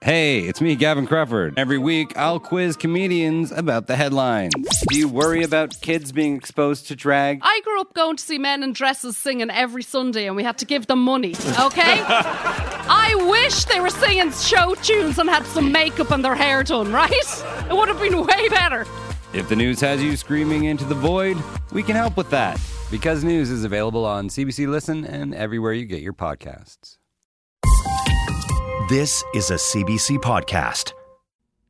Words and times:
Hey, 0.00 0.42
it's 0.42 0.60
me, 0.60 0.76
Gavin 0.76 1.08
Crawford. 1.08 1.54
Every 1.58 1.76
week, 1.76 2.16
I'll 2.16 2.38
quiz 2.38 2.76
comedians 2.76 3.50
about 3.50 3.88
the 3.88 3.96
headlines. 3.96 4.54
Do 4.88 4.96
you 4.96 5.08
worry 5.08 5.42
about 5.42 5.80
kids 5.80 6.12
being 6.12 6.36
exposed 6.36 6.86
to 6.86 6.94
drag? 6.94 7.40
I 7.42 7.60
grew 7.64 7.80
up 7.80 7.94
going 7.94 8.16
to 8.16 8.22
see 8.22 8.38
men 8.38 8.62
in 8.62 8.72
dresses 8.72 9.16
singing 9.16 9.50
every 9.50 9.82
Sunday 9.82 10.28
and 10.28 10.36
we 10.36 10.44
had 10.44 10.56
to 10.58 10.64
give 10.64 10.86
them 10.86 11.02
money, 11.02 11.34
okay? 11.58 12.00
I 12.06 13.12
wish 13.28 13.64
they 13.64 13.80
were 13.80 13.90
singing 13.90 14.30
show 14.30 14.76
tunes 14.76 15.18
and 15.18 15.28
had 15.28 15.44
some 15.46 15.72
makeup 15.72 16.12
and 16.12 16.24
their 16.24 16.36
hair 16.36 16.62
done, 16.62 16.92
right? 16.92 17.12
It 17.68 17.76
would 17.76 17.88
have 17.88 17.98
been 17.98 18.24
way 18.24 18.48
better. 18.50 18.86
If 19.34 19.48
the 19.48 19.56
news 19.56 19.80
has 19.80 20.00
you 20.00 20.16
screaming 20.16 20.64
into 20.64 20.84
the 20.84 20.94
void, 20.94 21.36
we 21.72 21.82
can 21.82 21.96
help 21.96 22.16
with 22.16 22.30
that. 22.30 22.60
Because 22.88 23.24
News 23.24 23.50
is 23.50 23.64
available 23.64 24.06
on 24.06 24.28
CBC 24.28 24.68
Listen 24.68 25.04
and 25.04 25.34
everywhere 25.34 25.72
you 25.72 25.86
get 25.86 26.02
your 26.02 26.14
podcasts. 26.14 26.98
This 28.88 29.22
is 29.34 29.50
a 29.50 29.56
CBC 29.56 30.16
podcast. 30.16 30.94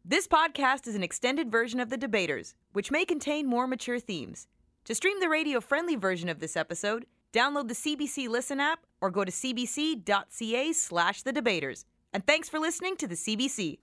This 0.04 0.28
podcast 0.28 0.86
is 0.86 0.94
an 0.94 1.02
extended 1.02 1.50
version 1.50 1.80
of 1.80 1.90
The 1.90 1.96
Debaters, 1.96 2.54
which 2.74 2.92
may 2.92 3.04
contain 3.04 3.44
more 3.44 3.66
mature 3.66 3.98
themes. 3.98 4.46
To 4.84 4.94
stream 4.94 5.18
the 5.18 5.28
radio 5.28 5.60
friendly 5.60 5.96
version 5.96 6.28
of 6.28 6.38
this 6.38 6.56
episode, 6.56 7.06
download 7.32 7.66
the 7.66 7.74
CBC 7.74 8.28
Listen 8.28 8.60
app 8.60 8.86
or 9.00 9.10
go 9.10 9.24
to 9.24 9.32
cbc.ca 9.32 10.72
slash 10.72 11.22
the 11.22 11.32
debaters. 11.32 11.86
And 12.12 12.24
thanks 12.24 12.48
for 12.48 12.60
listening 12.60 12.96
to 12.98 13.08
the 13.08 13.16
CBC. 13.16 13.78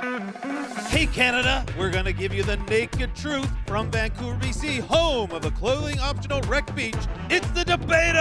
Hey 0.00 1.04
Canada, 1.04 1.62
we're 1.78 1.90
gonna 1.90 2.12
give 2.12 2.32
you 2.32 2.42
the 2.42 2.56
naked 2.70 3.14
truth 3.14 3.50
from 3.66 3.90
Vancouver, 3.90 4.34
BC, 4.38 4.80
home 4.80 5.30
of 5.30 5.44
a 5.44 5.50
clothing 5.50 6.00
optional 6.00 6.40
rec 6.42 6.74
beach. 6.74 6.96
It's 7.28 7.46
the 7.50 7.64
Debater! 7.66 8.16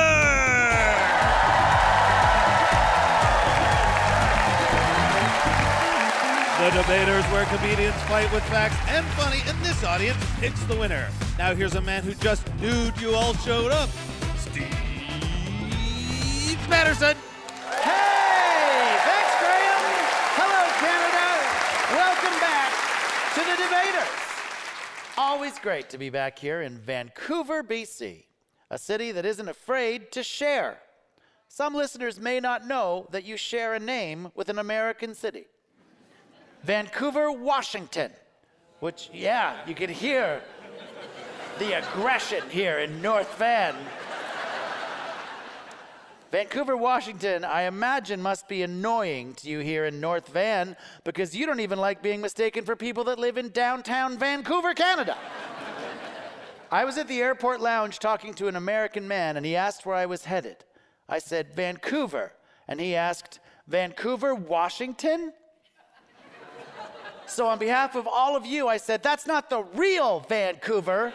The 6.59 6.69
Debaters, 6.81 7.23
where 7.31 7.45
comedians 7.45 7.95
fight 8.03 8.29
with 8.33 8.43
facts 8.49 8.75
and 8.89 9.05
funny, 9.15 9.39
and 9.47 9.57
this 9.63 9.81
audience 9.85 10.17
picks 10.41 10.61
the 10.63 10.75
winner. 10.75 11.07
Now 11.37 11.55
here's 11.55 11.75
a 11.75 11.81
man 11.81 12.03
who 12.03 12.13
just 12.15 12.45
knew 12.55 12.91
you 12.99 13.15
all 13.15 13.33
showed 13.35 13.71
up. 13.71 13.87
Steve 14.35 14.67
Patterson. 16.67 17.15
Hey! 17.81 18.99
Thanks, 19.07 19.33
Graham! 19.39 19.79
Hello, 20.35 20.67
Canada! 20.83 21.27
Welcome 21.89 22.37
back 22.39 22.69
to 23.33 23.41
the 23.41 23.55
Debaters. 23.57 24.13
Always 25.31 25.59
great 25.59 25.91
to 25.91 25.99
be 25.99 26.09
back 26.09 26.39
here 26.39 26.63
in 26.63 26.79
Vancouver, 26.79 27.61
BC, 27.61 28.23
a 28.71 28.79
city 28.79 29.11
that 29.11 29.27
isn't 29.27 29.47
afraid 29.47 30.11
to 30.13 30.23
share. 30.23 30.79
Some 31.47 31.75
listeners 31.75 32.19
may 32.19 32.39
not 32.39 32.65
know 32.65 33.05
that 33.11 33.25
you 33.25 33.37
share 33.37 33.75
a 33.75 33.79
name 33.79 34.31
with 34.33 34.49
an 34.49 34.57
American 34.57 35.13
city 35.13 35.45
Vancouver, 36.63 37.31
Washington, 37.31 38.11
which, 38.79 39.11
yeah, 39.13 39.57
you 39.67 39.75
can 39.75 39.91
hear 39.91 40.41
the 41.59 41.77
aggression 41.77 42.41
here 42.49 42.79
in 42.79 42.99
North 42.99 43.31
Van. 43.37 43.75
Vancouver, 46.31 46.77
Washington, 46.77 47.43
I 47.43 47.63
imagine 47.63 48.21
must 48.21 48.47
be 48.47 48.61
annoying 48.61 49.33
to 49.35 49.49
you 49.49 49.59
here 49.59 49.85
in 49.85 49.99
North 49.99 50.27
Van 50.27 50.77
because 51.03 51.35
you 51.35 51.47
don't 51.47 51.59
even 51.59 51.79
like 51.79 52.03
being 52.03 52.21
mistaken 52.21 52.65
for 52.65 52.75
people 52.75 53.03
that 53.05 53.17
live 53.17 53.37
in 53.39 53.49
downtown 53.49 54.15
Vancouver, 54.15 54.75
Canada. 54.75 55.17
I 56.71 56.85
was 56.85 56.99
at 56.99 57.07
the 57.07 57.19
airport 57.19 57.61
lounge 57.61 57.97
talking 57.97 58.35
to 58.35 58.47
an 58.47 58.55
American 58.55 59.07
man 59.07 59.37
and 59.37 59.45
he 59.45 59.55
asked 59.55 59.87
where 59.87 59.95
I 59.95 60.05
was 60.05 60.25
headed. 60.25 60.57
I 61.07 61.17
said, 61.17 61.55
Vancouver. 61.55 62.33
And 62.67 62.79
he 62.79 62.95
asked, 62.95 63.39
Vancouver, 63.67 64.35
Washington? 64.35 65.33
So, 67.25 67.47
on 67.47 67.57
behalf 67.57 67.95
of 67.95 68.07
all 68.07 68.35
of 68.35 68.45
you, 68.45 68.67
I 68.67 68.77
said, 68.77 69.01
that's 69.01 69.27
not 69.27 69.49
the 69.49 69.63
real 69.63 70.19
Vancouver. 70.21 71.13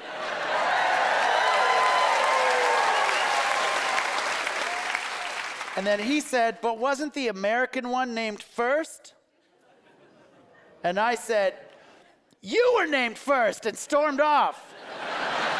And 5.77 5.87
then 5.87 5.99
he 5.99 6.21
said, 6.21 6.59
But 6.61 6.79
wasn't 6.79 7.15
the 7.15 7.29
American 7.29 7.89
one 7.89 8.15
named 8.15 8.43
first? 8.43 9.15
And 10.83 10.99
I 10.99 11.15
said, 11.15 11.55
You 12.41 12.75
were 12.77 12.87
named 12.87 13.19
first 13.19 13.67
and 13.67 13.77
stormed 13.77 14.21
off. 14.21 14.73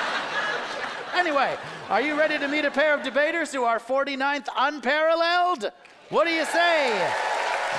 anyway, 1.15 1.57
are 1.89 2.01
you 2.01 2.17
ready 2.17 2.39
to 2.39 2.49
meet 2.49 2.65
a 2.65 2.71
pair 2.71 2.95
of 2.95 3.03
debaters 3.03 3.53
who 3.53 3.65
are 3.65 3.79
49th 3.79 4.49
unparalleled? 4.57 5.73
What 6.11 6.27
do 6.27 6.33
you 6.33 6.45
say? 6.45 7.11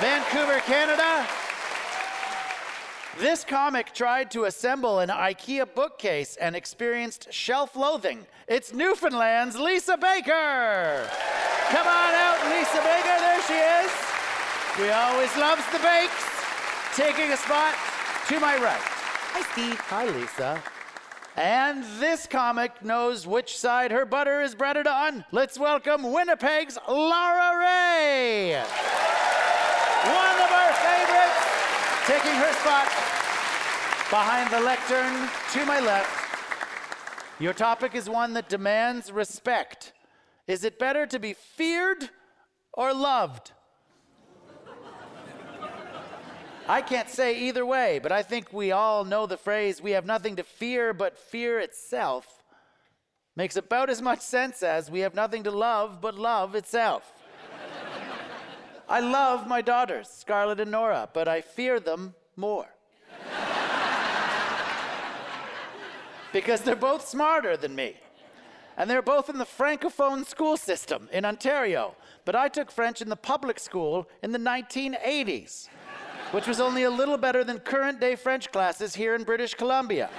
Vancouver, 0.00 0.60
Canada? 0.60 1.26
This 3.18 3.44
comic 3.44 3.94
tried 3.94 4.30
to 4.32 4.44
assemble 4.44 4.98
an 4.98 5.08
IKEA 5.08 5.74
bookcase 5.74 6.36
and 6.36 6.54
experienced 6.54 7.32
shelf 7.32 7.74
loathing. 7.74 8.26
It's 8.46 8.74
Newfoundland's 8.74 9.58
Lisa 9.58 9.96
Baker. 9.96 11.08
Come 11.68 11.86
on 11.86 12.12
out, 12.12 12.38
Lisa 12.50 12.76
Baker. 12.76 13.16
There 13.18 13.42
she 13.48 13.54
is. 13.54 13.90
We 14.78 14.90
always 14.90 15.34
loves 15.38 15.64
the 15.72 15.78
bakes. 15.78 16.12
Taking 16.94 17.32
a 17.32 17.38
spot 17.38 17.74
to 18.28 18.38
my 18.38 18.56
right. 18.58 18.82
Hi, 18.82 19.40
Steve. 19.52 19.80
Hi, 19.80 20.04
Lisa. 20.04 20.62
And 21.36 21.84
this 21.98 22.26
comic 22.26 22.84
knows 22.84 23.26
which 23.26 23.56
side 23.56 23.92
her 23.92 24.04
butter 24.04 24.42
is 24.42 24.54
breaded 24.54 24.86
on. 24.86 25.24
Let's 25.32 25.58
welcome 25.58 26.12
Winnipeg's 26.12 26.76
Lara 26.86 27.58
Rae. 27.60 28.62
One 30.04 30.40
of 30.42 30.52
our 30.52 30.72
favorites. 30.74 31.35
Taking 32.06 32.34
her 32.34 32.52
spot 32.52 32.86
behind 34.10 34.48
the 34.52 34.60
lectern 34.60 35.28
to 35.52 35.66
my 35.66 35.80
left. 35.80 36.26
Your 37.40 37.52
topic 37.52 37.96
is 37.96 38.08
one 38.08 38.32
that 38.34 38.48
demands 38.48 39.10
respect. 39.10 39.92
Is 40.46 40.62
it 40.62 40.78
better 40.78 41.06
to 41.06 41.18
be 41.18 41.32
feared 41.32 42.10
or 42.72 42.94
loved? 42.94 43.50
I 46.68 46.80
can't 46.80 47.08
say 47.10 47.40
either 47.40 47.66
way, 47.66 47.98
but 48.00 48.12
I 48.12 48.22
think 48.22 48.52
we 48.52 48.70
all 48.70 49.04
know 49.04 49.26
the 49.26 49.36
phrase, 49.36 49.82
we 49.82 49.90
have 49.90 50.06
nothing 50.06 50.36
to 50.36 50.44
fear 50.44 50.92
but 50.92 51.18
fear 51.18 51.58
itself, 51.58 52.44
makes 53.34 53.56
about 53.56 53.90
as 53.90 54.00
much 54.00 54.20
sense 54.20 54.62
as 54.62 54.90
we 54.90 55.00
have 55.00 55.14
nothing 55.16 55.42
to 55.42 55.50
love 55.50 56.00
but 56.00 56.16
love 56.16 56.54
itself. 56.54 57.12
I 58.88 59.00
love 59.00 59.48
my 59.48 59.62
daughters, 59.62 60.08
Scarlett 60.08 60.60
and 60.60 60.70
Nora, 60.70 61.08
but 61.12 61.26
I 61.26 61.40
fear 61.40 61.80
them 61.80 62.14
more. 62.36 62.66
because 66.32 66.60
they're 66.60 66.76
both 66.76 67.08
smarter 67.08 67.56
than 67.56 67.74
me. 67.74 67.94
And 68.76 68.90
they're 68.90 69.00
both 69.00 69.30
in 69.30 69.38
the 69.38 69.46
Francophone 69.46 70.26
school 70.26 70.58
system 70.58 71.08
in 71.10 71.24
Ontario. 71.24 71.96
But 72.26 72.36
I 72.36 72.48
took 72.48 72.70
French 72.70 73.00
in 73.00 73.08
the 73.08 73.16
public 73.16 73.58
school 73.58 74.06
in 74.22 74.32
the 74.32 74.38
1980s, 74.38 75.68
which 76.32 76.46
was 76.46 76.60
only 76.60 76.82
a 76.82 76.90
little 76.90 77.16
better 77.16 77.42
than 77.42 77.58
current 77.58 78.00
day 78.00 78.16
French 78.16 78.52
classes 78.52 78.94
here 78.94 79.14
in 79.14 79.24
British 79.24 79.54
Columbia. 79.54 80.10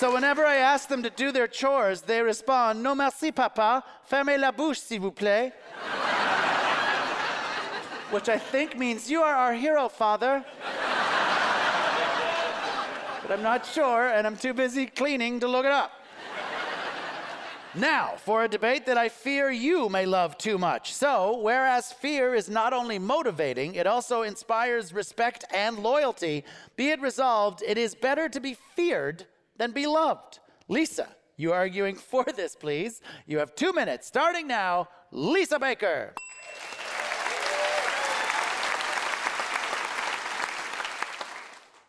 So 0.00 0.08
whenever 0.14 0.46
I 0.46 0.56
ask 0.56 0.88
them 0.88 1.02
to 1.02 1.10
do 1.10 1.30
their 1.30 1.46
chores, 1.46 2.00
they 2.00 2.22
respond, 2.22 2.82
No 2.82 2.94
merci, 2.94 3.30
papa. 3.30 3.84
Fermez 4.10 4.40
la 4.40 4.50
bouche, 4.50 4.78
s'il 4.78 4.98
vous 4.98 5.12
plaît. 5.12 5.52
Which 8.10 8.30
I 8.30 8.38
think 8.38 8.78
means, 8.78 9.10
You 9.10 9.20
are 9.20 9.34
our 9.34 9.52
hero, 9.52 9.90
father. 9.90 10.42
but 13.20 13.30
I'm 13.30 13.42
not 13.42 13.66
sure, 13.66 14.08
and 14.08 14.26
I'm 14.26 14.38
too 14.38 14.54
busy 14.54 14.86
cleaning 14.86 15.38
to 15.40 15.46
look 15.46 15.66
it 15.66 15.72
up. 15.72 15.92
Now, 17.74 18.14
for 18.24 18.44
a 18.44 18.48
debate 18.48 18.86
that 18.86 18.96
I 18.96 19.10
fear 19.10 19.50
you 19.50 19.90
may 19.90 20.06
love 20.06 20.38
too 20.38 20.56
much. 20.56 20.94
So, 20.94 21.40
whereas 21.42 21.92
fear 21.92 22.34
is 22.34 22.48
not 22.48 22.72
only 22.72 22.98
motivating, 22.98 23.74
it 23.74 23.86
also 23.86 24.22
inspires 24.22 24.94
respect 24.94 25.44
and 25.52 25.80
loyalty, 25.80 26.46
be 26.74 26.88
it 26.88 27.02
resolved, 27.02 27.62
it 27.66 27.76
is 27.76 27.94
better 27.94 28.30
to 28.30 28.40
be 28.40 28.56
feared 28.74 29.26
than 29.60 29.72
be 29.72 29.86
loved. 29.86 30.40
Lisa, 30.68 31.06
you 31.36 31.52
arguing 31.52 31.94
for 32.12 32.24
this, 32.24 32.56
please. 32.56 33.02
You 33.26 33.38
have 33.38 33.54
two 33.54 33.72
minutes, 33.72 34.06
starting 34.06 34.48
now. 34.48 34.88
Lisa 35.12 35.58
Baker. 35.58 36.14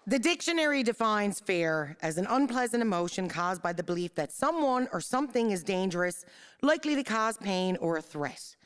The 0.06 0.20
dictionary 0.20 0.84
defines 0.84 1.40
fear 1.40 1.96
as 2.02 2.18
an 2.18 2.28
unpleasant 2.30 2.82
emotion 2.82 3.30
caused 3.30 3.62
by 3.62 3.72
the 3.72 3.84
belief 3.84 4.16
that 4.16 4.34
someone 4.34 4.90
or 4.92 5.00
something 5.00 5.52
is 5.52 5.64
dangerous, 5.64 6.26
likely 6.62 6.96
to 6.96 7.04
cause 7.04 7.38
pain 7.38 7.78
or 7.78 7.98
a 7.98 8.02
threat. 8.02 8.58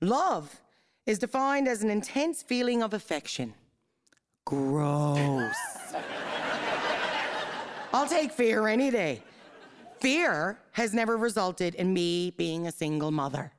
Love 0.00 0.60
is 1.06 1.20
defined 1.20 1.68
as 1.68 1.82
an 1.84 1.90
intense 1.90 2.42
feeling 2.42 2.82
of 2.82 2.92
affection. 2.94 3.54
Gross. 4.44 5.54
I'll 7.92 8.08
take 8.08 8.32
fear 8.32 8.68
any 8.68 8.90
day. 8.90 9.22
Fear 10.00 10.58
has 10.72 10.92
never 10.92 11.16
resulted 11.16 11.74
in 11.74 11.92
me 11.92 12.30
being 12.36 12.66
a 12.66 12.72
single 12.72 13.10
mother. 13.10 13.52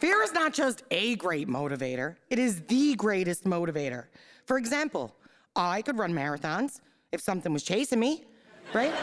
Fear 0.00 0.22
is 0.22 0.32
not 0.32 0.52
just 0.52 0.84
a 0.90 1.16
great 1.16 1.48
motivator, 1.48 2.16
it 2.30 2.38
is 2.38 2.62
the 2.62 2.94
greatest 2.94 3.44
motivator. 3.44 4.04
For 4.46 4.56
example, 4.58 5.14
I 5.54 5.82
could 5.82 5.98
run 5.98 6.12
marathons 6.12 6.80
if 7.12 7.20
something 7.20 7.52
was 7.52 7.62
chasing 7.62 8.00
me, 8.00 8.24
right? 8.72 8.94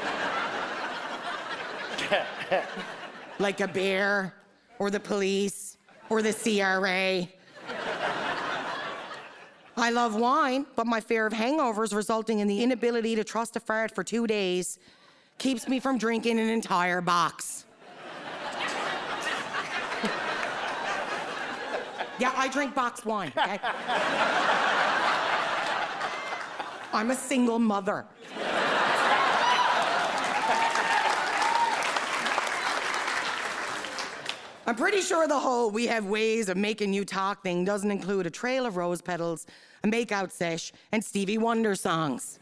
like 3.39 3.59
a 3.59 3.67
bear, 3.67 4.33
or 4.79 4.89
the 4.89 4.99
police, 4.99 5.72
or 6.09 6.21
the 6.21 6.33
CRA. 6.33 7.27
I 9.75 9.89
love 9.89 10.15
wine, 10.15 10.65
but 10.75 10.85
my 10.85 10.99
fear 10.99 11.25
of 11.25 11.33
hangovers 11.33 11.95
resulting 11.95 12.39
in 12.39 12.47
the 12.47 12.61
inability 12.61 13.15
to 13.15 13.23
trust 13.23 13.55
a 13.55 13.59
fart 13.59 13.93
for 13.93 14.03
two 14.03 14.27
days 14.27 14.77
keeps 15.39 15.67
me 15.67 15.79
from 15.79 15.97
drinking 15.97 16.39
an 16.39 16.47
entire 16.47 17.01
box. 17.01 17.65
yeah, 22.19 22.31
I 22.35 22.47
drink 22.49 22.75
boxed 22.75 23.05
wine, 23.05 23.33
okay? 23.35 23.59
I'm 26.93 27.09
a 27.09 27.15
single 27.15 27.57
mother. 27.57 28.05
I'm 34.65 34.75
pretty 34.75 35.01
sure 35.01 35.27
the 35.27 35.37
whole 35.37 35.69
we 35.71 35.87
have 35.87 36.05
ways 36.05 36.47
of 36.47 36.55
making 36.55 36.93
you 36.93 37.03
talk 37.03 37.43
thing 37.43 37.65
doesn't 37.65 37.91
include 37.91 38.25
a 38.25 38.29
trail 38.29 38.65
of 38.65 38.77
rose 38.77 39.01
petals, 39.01 39.45
a 39.83 39.87
makeout 39.87 40.31
sesh, 40.31 40.71
and 40.93 41.03
Stevie 41.03 41.37
Wonder 41.37 41.75
songs. 41.75 42.39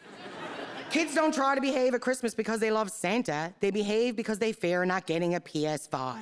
Kids 0.92 1.16
don't 1.16 1.34
try 1.34 1.56
to 1.56 1.62
behave 1.62 1.96
at 1.96 2.02
Christmas 2.02 2.36
because 2.36 2.60
they 2.60 2.70
love 2.70 2.92
Santa. 2.92 3.54
They 3.60 3.72
behave 3.72 4.16
because 4.16 4.38
they 4.38 4.52
fear 4.52 4.86
not 4.86 5.08
getting 5.08 5.34
a 5.36 5.40
PS5. 5.40 6.18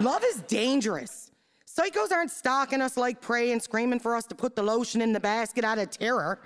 love 0.00 0.22
is 0.24 0.42
dangerous. 0.42 1.30
Psychos 1.66 2.12
aren't 2.12 2.30
stalking 2.30 2.82
us 2.82 2.98
like 2.98 3.22
prey 3.22 3.52
and 3.52 3.62
screaming 3.62 3.98
for 3.98 4.14
us 4.14 4.26
to 4.26 4.34
put 4.34 4.56
the 4.56 4.62
lotion 4.62 5.00
in 5.00 5.14
the 5.14 5.20
basket 5.20 5.64
out 5.64 5.78
of 5.78 5.90
terror. 5.90 6.38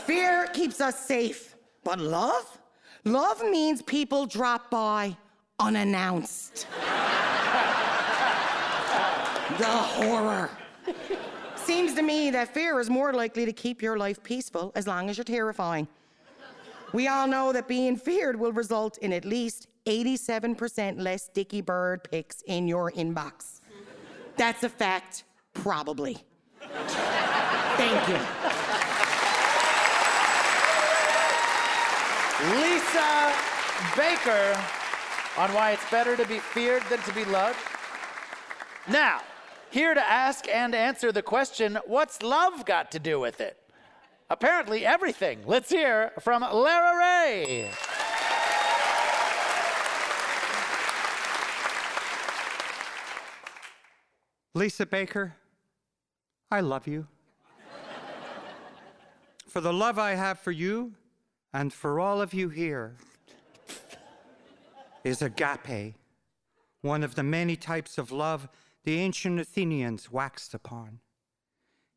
Fear 0.00 0.48
keeps 0.48 0.80
us 0.80 0.98
safe, 0.98 1.54
but 1.84 2.00
love? 2.00 2.58
Love 3.04 3.42
means 3.42 3.82
people 3.82 4.26
drop 4.26 4.70
by 4.70 5.16
unannounced. 5.58 6.66
the 9.58 9.64
horror. 9.66 10.50
Seems 11.56 11.94
to 11.94 12.02
me 12.02 12.30
that 12.30 12.54
fear 12.54 12.78
is 12.80 12.88
more 12.88 13.12
likely 13.12 13.44
to 13.44 13.52
keep 13.52 13.82
your 13.82 13.96
life 13.96 14.22
peaceful 14.22 14.72
as 14.74 14.86
long 14.86 15.10
as 15.10 15.16
you're 15.16 15.24
terrifying. 15.24 15.88
We 16.92 17.08
all 17.08 17.26
know 17.26 17.52
that 17.52 17.66
being 17.68 17.96
feared 17.96 18.38
will 18.38 18.52
result 18.52 18.98
in 18.98 19.12
at 19.12 19.24
least 19.24 19.66
87% 19.86 21.00
less 21.00 21.28
Dicky 21.28 21.60
Bird 21.60 22.04
pics 22.08 22.42
in 22.46 22.68
your 22.68 22.92
inbox. 22.92 23.60
That's 24.36 24.62
a 24.62 24.68
fact, 24.68 25.24
probably. 25.54 26.18
Thank 27.76 28.08
you. 28.08 28.18
Lisa 32.92 33.34
Baker 33.96 34.52
on 35.38 35.54
why 35.54 35.70
it's 35.70 35.90
better 35.90 36.14
to 36.14 36.26
be 36.26 36.38
feared 36.38 36.82
than 36.90 36.98
to 37.00 37.14
be 37.14 37.24
loved. 37.24 37.58
Now, 38.86 39.22
here 39.70 39.94
to 39.94 40.00
ask 40.06 40.46
and 40.46 40.74
answer 40.74 41.10
the 41.10 41.22
question 41.22 41.78
what's 41.86 42.22
love 42.22 42.66
got 42.66 42.92
to 42.92 42.98
do 42.98 43.18
with 43.18 43.40
it? 43.40 43.56
Apparently, 44.28 44.84
everything. 44.84 45.38
Let's 45.46 45.70
hear 45.70 46.12
from 46.20 46.42
Lara 46.42 46.98
Rae. 46.98 47.70
Lisa 54.52 54.84
Baker, 54.84 55.36
I 56.50 56.60
love 56.60 56.86
you. 56.86 57.06
for 59.48 59.62
the 59.62 59.72
love 59.72 59.98
I 59.98 60.14
have 60.14 60.38
for 60.38 60.52
you 60.52 60.92
and 61.52 61.72
for 61.72 62.00
all 62.00 62.20
of 62.20 62.32
you 62.32 62.48
here 62.48 62.96
is 65.04 65.20
agape, 65.20 65.94
one 66.80 67.02
of 67.02 67.14
the 67.14 67.22
many 67.22 67.56
types 67.56 67.98
of 67.98 68.10
love 68.10 68.48
the 68.84 68.98
ancient 68.98 69.38
Athenians 69.38 70.10
waxed 70.10 70.54
upon. 70.54 71.00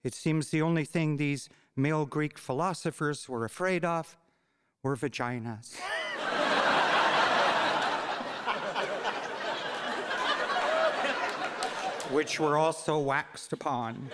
It 0.04 0.13
seems 0.13 0.50
the 0.50 0.62
only 0.62 0.86
thing 0.86 1.18
these 1.18 1.50
male 1.75 2.06
Greek 2.06 2.38
philosophers 2.38 3.28
were 3.28 3.44
afraid 3.44 3.84
of 3.84 4.16
were 4.84 4.96
vaginas. 4.96 5.80
which 12.12 12.40
were 12.40 12.57
also 12.57 13.00
waxed 13.00 13.52
upon. 13.52 14.10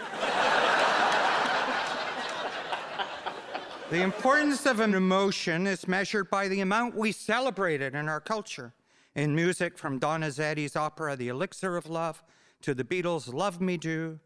The 3.92 4.02
importance 4.02 4.66
of 4.66 4.80
an 4.80 4.96
emotion 4.96 5.68
is 5.68 5.86
measured 5.86 6.30
by 6.30 6.48
the 6.48 6.62
amount 6.62 6.96
we 6.96 7.12
celebrate 7.12 7.82
it 7.82 7.94
in 7.94 8.08
our 8.08 8.22
culture. 8.22 8.74
In 9.16 9.36
music, 9.36 9.78
from 9.78 10.00
Donizetti's 10.00 10.78
opera 10.78 11.18
The 11.18 11.28
Elixir 11.28 11.76
of 11.76 11.90
Love 11.90 12.24
to 12.62 12.74
the 12.74 12.86
Beatles' 12.86 13.34
Love 13.34 13.60
Me 13.60 13.76
Do, 13.76 14.18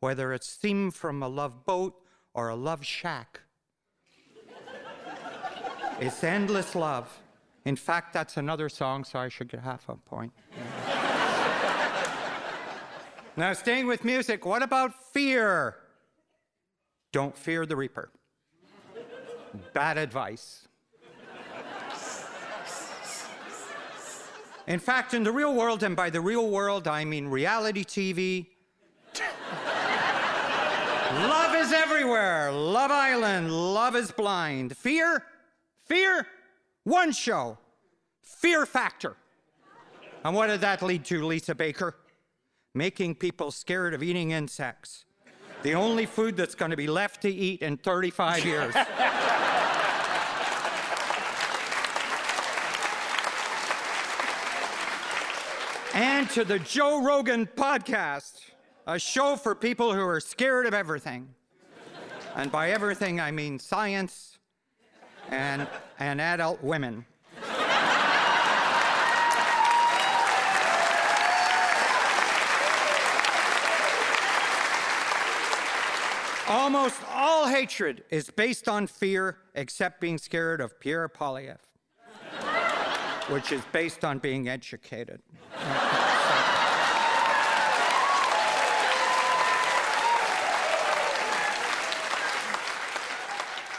whether 0.00 0.34
it's 0.34 0.54
theme 0.56 0.90
from 0.90 1.22
a 1.22 1.28
love 1.28 1.64
boat 1.64 1.94
or 2.34 2.50
a 2.50 2.54
love 2.54 2.84
shack. 2.84 3.40
it's 5.98 6.22
endless 6.22 6.74
love. 6.74 7.18
In 7.64 7.76
fact, 7.76 8.12
that's 8.12 8.36
another 8.36 8.68
song, 8.68 9.02
so 9.02 9.18
I 9.18 9.30
should 9.30 9.48
get 9.48 9.60
half 9.60 9.88
a 9.88 9.96
point. 9.96 10.34
now, 13.34 13.54
staying 13.54 13.86
with 13.86 14.04
music, 14.04 14.44
what 14.44 14.62
about 14.62 14.92
fear? 15.14 15.76
Don't 17.12 17.34
fear 17.34 17.64
the 17.64 17.76
Reaper. 17.76 18.10
Bad 19.72 19.98
advice. 19.98 20.66
In 24.66 24.80
fact, 24.80 25.14
in 25.14 25.22
the 25.22 25.30
real 25.30 25.54
world, 25.54 25.82
and 25.84 25.94
by 25.94 26.10
the 26.10 26.20
real 26.20 26.50
world, 26.50 26.88
I 26.88 27.04
mean 27.04 27.28
reality 27.28 27.84
TV, 27.84 28.46
love 31.12 31.54
is 31.54 31.72
everywhere. 31.72 32.50
Love 32.50 32.90
Island, 32.90 33.52
love 33.52 33.94
is 33.94 34.10
blind. 34.10 34.76
Fear? 34.76 35.22
Fear? 35.84 36.26
One 36.82 37.12
show. 37.12 37.58
Fear 38.22 38.66
Factor. 38.66 39.16
And 40.24 40.34
what 40.34 40.48
did 40.48 40.60
that 40.62 40.82
lead 40.82 41.04
to, 41.06 41.24
Lisa 41.24 41.54
Baker? 41.54 41.94
Making 42.74 43.14
people 43.14 43.52
scared 43.52 43.94
of 43.94 44.02
eating 44.02 44.32
insects. 44.32 45.04
The 45.62 45.74
only 45.74 46.06
food 46.06 46.36
that's 46.36 46.56
going 46.56 46.72
to 46.72 46.76
be 46.76 46.88
left 46.88 47.22
to 47.22 47.30
eat 47.30 47.62
in 47.62 47.76
35 47.76 48.44
years. 48.44 48.74
and 55.96 56.28
to 56.28 56.44
the 56.44 56.58
Joe 56.58 57.02
Rogan 57.02 57.46
podcast, 57.46 58.40
a 58.86 58.98
show 58.98 59.34
for 59.34 59.54
people 59.54 59.94
who 59.94 60.02
are 60.02 60.20
scared 60.20 60.66
of 60.66 60.74
everything. 60.74 61.34
And 62.34 62.52
by 62.52 62.70
everything, 62.70 63.18
I 63.18 63.30
mean 63.30 63.58
science 63.58 64.36
and, 65.30 65.66
and 65.98 66.20
adult 66.20 66.62
women. 66.62 67.06
Almost 76.46 77.00
all 77.10 77.48
hatred 77.48 78.04
is 78.10 78.28
based 78.28 78.68
on 78.68 78.86
fear, 78.86 79.38
except 79.54 80.02
being 80.02 80.18
scared 80.18 80.60
of 80.60 80.78
Pierre 80.78 81.08
Poilievre, 81.08 81.56
which 83.30 83.50
is 83.50 83.62
based 83.72 84.04
on 84.04 84.18
being 84.18 84.46
educated. 84.46 85.22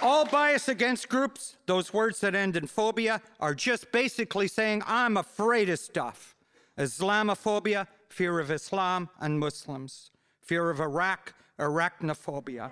All 0.09 0.23
bias 0.23 0.69
against 0.69 1.09
groups, 1.09 1.57
those 1.65 1.91
words 1.91 2.21
that 2.21 2.33
end 2.33 2.55
in 2.55 2.65
phobia, 2.65 3.21
are 3.41 3.53
just 3.53 3.91
basically 3.91 4.47
saying, 4.47 4.81
I'm 4.87 5.17
afraid 5.17 5.67
of 5.67 5.79
stuff. 5.79 6.33
Islamophobia, 6.77 7.87
fear 8.07 8.39
of 8.39 8.49
Islam 8.49 9.09
and 9.19 9.37
Muslims. 9.37 10.11
Fear 10.41 10.69
of 10.69 10.79
Iraq, 10.79 11.33
arachnophobia. 11.59 12.71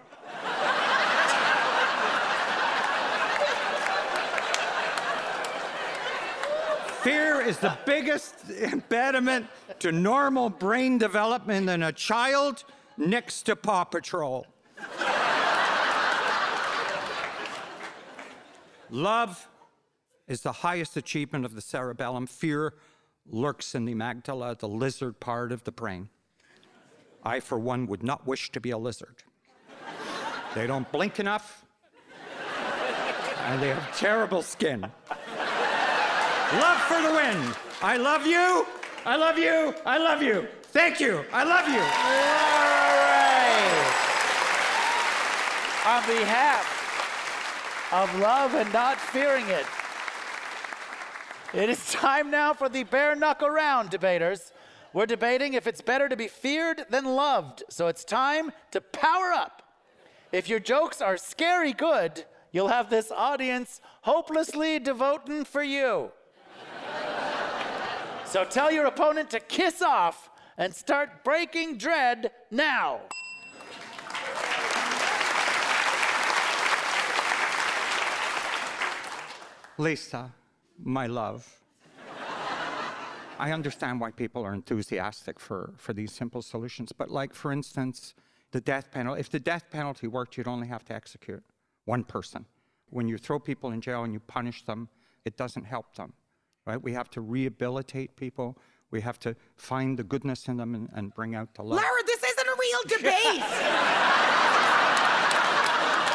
Fear 7.03 7.41
is 7.41 7.57
the 7.57 7.77
biggest 7.85 8.49
impediment 8.49 9.47
to 9.79 9.91
normal 9.91 10.49
brain 10.49 10.97
development 10.97 11.69
in 11.69 11.83
a 11.83 11.91
child 11.91 12.63
next 12.95 13.41
to 13.41 13.57
Paw 13.57 13.83
Patrol. 13.83 14.47
Love 18.95 19.47
is 20.25 20.39
the 20.39 20.53
highest 20.53 20.95
achievement 20.95 21.43
of 21.43 21.53
the 21.53 21.59
cerebellum. 21.59 22.25
Fear 22.25 22.75
lurks 23.29 23.75
in 23.75 23.83
the 23.83 23.93
amygdala, 23.93 24.57
the 24.57 24.69
lizard 24.69 25.19
part 25.19 25.51
of 25.51 25.65
the 25.65 25.71
brain. 25.73 26.07
I, 27.21 27.41
for 27.41 27.59
one, 27.59 27.87
would 27.87 28.03
not 28.03 28.25
wish 28.25 28.53
to 28.53 28.61
be 28.61 28.71
a 28.71 28.77
lizard. 28.77 29.23
They 30.53 30.65
don't 30.65 30.89
blink 30.93 31.19
enough, 31.19 31.65
and 33.47 33.61
they 33.61 33.67
have 33.67 33.97
terrible 33.97 34.41
skin. 34.41 34.79
Love 34.79 34.93
for 36.87 37.01
the 37.01 37.11
win. 37.11 37.53
I 37.81 37.97
love 37.97 38.25
you. 38.25 38.65
I 39.05 39.17
love 39.17 39.37
you. 39.37 39.75
I 39.85 39.97
love 39.97 40.23
you. 40.23 40.47
Thank 40.71 41.01
you. 41.01 41.25
I 41.33 41.43
love 41.43 41.67
you. 41.67 41.81
All 41.81 41.85
right. 45.83 45.85
On 45.85 46.01
behalf 46.07 46.74
of 47.95 48.19
love 48.19 48.53
and 48.55 48.71
not 48.73 48.99
fearing 48.99 49.47
it, 49.47 49.65
it 51.53 51.69
is 51.69 51.93
time 51.93 52.29
now 52.29 52.53
for 52.53 52.67
the 52.67 52.83
bare 52.83 53.15
knuckle 53.15 53.49
round, 53.49 53.89
debaters. 53.89 54.51
We're 54.91 55.05
debating 55.05 55.53
if 55.53 55.65
it's 55.65 55.79
better 55.79 56.09
to 56.09 56.17
be 56.17 56.27
feared 56.27 56.85
than 56.89 57.05
loved, 57.05 57.63
so 57.69 57.87
it's 57.87 58.03
time 58.03 58.51
to 58.71 58.81
power 58.81 59.31
up. 59.31 59.61
If 60.33 60.49
your 60.49 60.59
jokes 60.59 61.01
are 61.01 61.15
scary 61.15 61.71
good, 61.71 62.25
you'll 62.51 62.67
have 62.67 62.89
this 62.89 63.11
audience 63.11 63.79
hopelessly 64.01 64.77
devoting 64.77 65.45
for 65.45 65.63
you. 65.63 66.11
so 68.25 68.43
tell 68.43 68.73
your 68.73 68.87
opponent 68.87 69.29
to 69.29 69.39
kiss 69.39 69.81
off 69.81 70.29
and 70.57 70.75
start 70.75 71.23
breaking 71.23 71.77
dread 71.77 72.31
now. 72.51 72.99
Lisa, 79.77 80.33
my 80.81 81.07
love. 81.07 81.61
I 83.37 83.51
understand 83.51 83.99
why 83.99 84.11
people 84.11 84.43
are 84.45 84.53
enthusiastic 84.53 85.39
for, 85.39 85.73
for 85.75 85.91
these 85.91 86.13
simple 86.13 86.41
solutions, 86.41 86.93
but 86.93 87.11
like, 87.11 87.33
for 87.33 87.51
instance, 87.51 88.13
the 88.51 88.61
death 88.61 88.89
penalty. 88.91 89.19
If 89.19 89.29
the 89.29 89.39
death 89.41 89.69
penalty 89.69 90.07
worked, 90.07 90.37
you'd 90.37 90.47
only 90.47 90.67
have 90.67 90.85
to 90.85 90.93
execute 90.93 91.43
one 91.83 92.05
person. 92.05 92.45
When 92.89 93.09
you 93.09 93.17
throw 93.17 93.39
people 93.39 93.71
in 93.71 93.81
jail 93.81 94.05
and 94.05 94.13
you 94.13 94.21
punish 94.21 94.63
them, 94.63 94.87
it 95.25 95.35
doesn't 95.35 95.65
help 95.65 95.95
them, 95.95 96.13
right? 96.65 96.81
We 96.81 96.93
have 96.93 97.09
to 97.11 97.19
rehabilitate 97.19 98.15
people. 98.15 98.57
We 98.91 99.01
have 99.01 99.19
to 99.19 99.35
find 99.57 99.99
the 99.99 100.05
goodness 100.05 100.47
in 100.47 100.55
them 100.55 100.73
and, 100.75 100.87
and 100.93 101.13
bring 101.13 101.35
out 101.35 101.53
the 101.55 101.63
love. 101.63 101.81
Lara, 101.81 102.03
this 102.05 102.23
isn't 102.23 102.47
a 102.47 102.55
real 102.57 102.79
debate. 102.87 103.25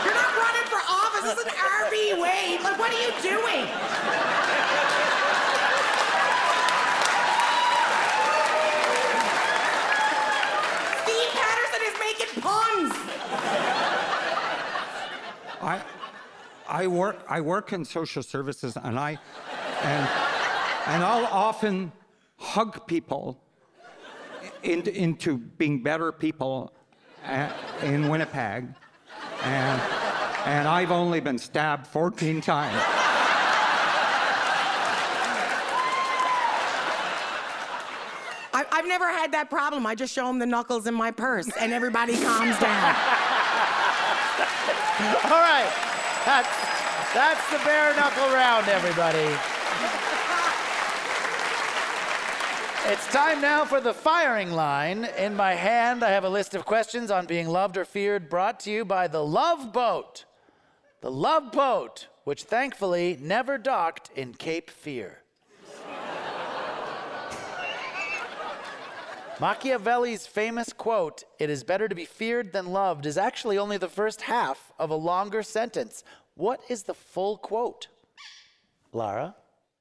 You're 0.05 0.15
not 0.15 0.33
running 0.39 0.67
for 0.71 0.81
office. 0.89 1.10
This 1.23 1.39
is 1.39 1.45
an 1.45 1.53
RV 1.53 2.19
Wade. 2.19 2.63
Like, 2.63 2.79
what 2.79 2.91
are 2.91 2.99
you 2.99 3.13
doing? 3.21 3.67
Steve 11.03 11.31
Patterson 11.37 11.83
is 11.85 11.97
making 12.01 12.41
puns. 12.41 12.95
I, 15.61 15.83
I 16.67 16.87
work, 16.87 17.23
I 17.29 17.43
work 17.43 17.75
in 17.75 17.85
social 17.85 18.23
services, 18.23 18.79
and 18.83 18.99
I, 18.99 19.19
and, 19.83 20.09
and 20.87 21.05
I'll 21.05 21.27
often 21.27 21.93
hug 22.39 22.87
people 22.87 23.39
in, 24.63 24.81
into 24.89 25.37
being 25.37 25.83
better 25.83 26.13
people 26.13 26.73
uh, 27.27 27.51
in 27.83 28.09
Winnipeg, 28.09 28.69
and, 29.43 29.83
and 30.47 30.67
I've 30.67 30.91
only 30.91 31.21
been 31.21 31.39
stabbed 31.39 31.87
14 31.87 32.41
times. 32.41 32.83
I, 38.53 38.65
I've 38.73 38.87
never 38.87 39.09
had 39.09 39.33
that 39.33 39.49
problem. 39.51 39.87
I 39.87 39.95
just 39.95 40.13
show 40.13 40.27
them 40.27 40.39
the 40.39 40.47
knuckles 40.47 40.87
in 40.87 40.95
my 40.95 41.11
purse, 41.11 41.49
and 41.59 41.73
everybody 41.73 42.15
calms 42.15 42.59
down. 42.59 42.95
All 45.25 45.41
right. 45.41 45.73
That's, 46.27 46.49
that's 47.15 47.51
the 47.51 47.59
bare 47.65 47.95
knuckle 47.97 48.29
round, 48.35 48.69
everybody. 48.69 49.35
It's 52.87 53.07
time 53.09 53.41
now 53.41 53.65
for 53.65 53.81
the 53.81 53.95
firing 53.95 54.53
line. 54.53 55.05
In 55.17 55.37
my 55.37 55.55
hand, 55.55 56.03
I 56.03 56.11
have 56.11 56.25
a 56.25 56.29
list 56.29 56.55
of 56.55 56.65
questions 56.65 57.11
on 57.11 57.27
being 57.27 57.47
loved 57.47 57.77
or 57.77 57.85
feared 57.85 58.29
brought 58.29 58.59
to 58.61 58.71
you 58.71 58.85
by 58.85 59.07
the 59.07 59.25
Love 59.25 59.73
Boat. 59.73 60.25
The 61.01 61.11
Love 61.11 61.51
Boat, 61.53 62.09
which 62.25 62.43
thankfully 62.43 63.17
never 63.21 63.57
docked 63.57 64.11
in 64.15 64.35
Cape 64.35 64.69
Fear. 64.69 65.23
Machiavelli's 69.41 70.27
famous 70.27 70.75
quote, 70.75 71.25
it 71.39 71.49
is 71.49 71.65
better 71.65 71.89
to 71.89 71.95
be 71.95 72.05
feared 72.05 72.53
than 72.53 72.67
loved, 72.67 73.07
is 73.07 73.17
actually 73.17 73.57
only 73.57 73.79
the 73.79 73.89
first 73.89 74.21
half 74.21 74.71
of 74.79 74.91
a 74.91 74.95
longer 74.95 75.43
sentence. 75.43 76.05
What 76.35 76.61
is 76.69 76.83
the 76.83 76.93
full 76.93 77.39
quote? 77.39 77.89
Lara? 78.93 79.35